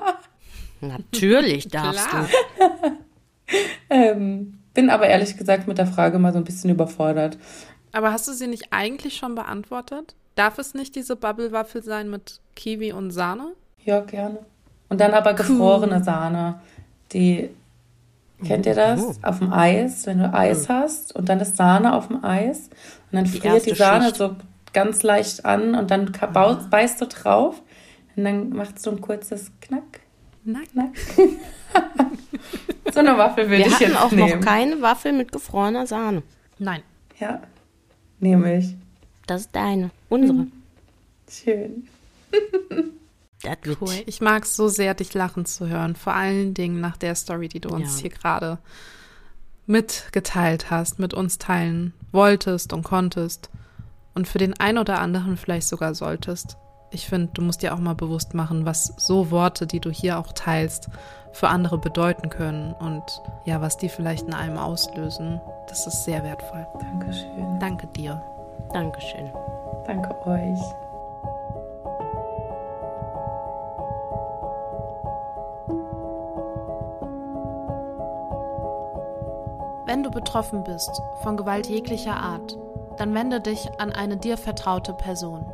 [0.80, 2.28] Natürlich darfst Klar.
[2.28, 3.56] du.
[3.90, 7.36] ähm, bin aber ehrlich gesagt mit der Frage mal so ein bisschen überfordert.
[7.92, 10.14] Aber hast du sie nicht eigentlich schon beantwortet?
[10.34, 13.54] Darf es nicht diese Bubble-Waffel sein mit Kiwi und Sahne?
[13.84, 14.38] Ja, gerne.
[14.88, 16.60] Und dann aber gefrorene Sahne.
[17.12, 17.48] Die,
[18.44, 19.00] kennt ihr das?
[19.02, 19.14] Oh.
[19.22, 22.68] Auf dem Eis, wenn du Eis hast und dann ist Sahne auf dem Eis
[23.10, 24.16] und dann Die friert die Sahne Schicht.
[24.16, 24.36] so
[24.72, 27.62] ganz leicht an und dann baust, beißt du drauf
[28.16, 30.00] und dann macht so ein kurzes Knack,
[30.44, 30.64] Nein.
[30.72, 30.90] Knack.
[32.92, 34.38] so eine Waffel will Wir ich hatten jetzt auch nehmen.
[34.40, 36.22] noch keine Waffel mit gefrorener Sahne.
[36.58, 36.82] Nein.
[37.18, 37.40] Ja,
[38.20, 38.74] nehme ich.
[39.26, 39.90] Das ist deine.
[40.08, 40.46] Unsere.
[41.28, 41.88] Schön.
[43.42, 44.02] Das wird Cool.
[44.06, 45.94] Ich mag es so sehr, dich lachen zu hören.
[45.94, 48.02] Vor allen Dingen nach der Story, die du uns Ja.
[48.02, 48.58] hier gerade
[49.66, 53.50] mitgeteilt hast, mit uns teilen wolltest und konntest.
[54.14, 56.56] Und für den einen oder anderen vielleicht sogar solltest.
[56.90, 60.18] Ich finde, du musst dir auch mal bewusst machen, was so Worte, die du hier
[60.18, 60.88] auch teilst,
[61.32, 63.02] für andere bedeuten können und
[63.44, 65.38] ja, was die vielleicht in einem auslösen.
[65.68, 66.66] Das ist sehr wertvoll.
[66.80, 67.58] Dankeschön.
[67.60, 68.22] Danke dir.
[68.72, 69.30] Dankeschön.
[69.86, 70.85] Danke euch.
[79.86, 82.58] Wenn du betroffen bist von Gewalt jeglicher Art,
[82.98, 85.46] dann wende dich an eine dir vertraute Person.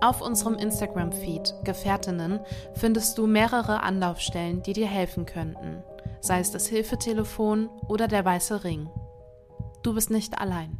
[0.00, 2.38] Auf unserem Instagram-Feed Gefährtinnen
[2.74, 5.82] findest du mehrere Anlaufstellen, die dir helfen könnten,
[6.20, 8.88] sei es das Hilfetelefon oder der weiße Ring.
[9.82, 10.78] Du bist nicht allein.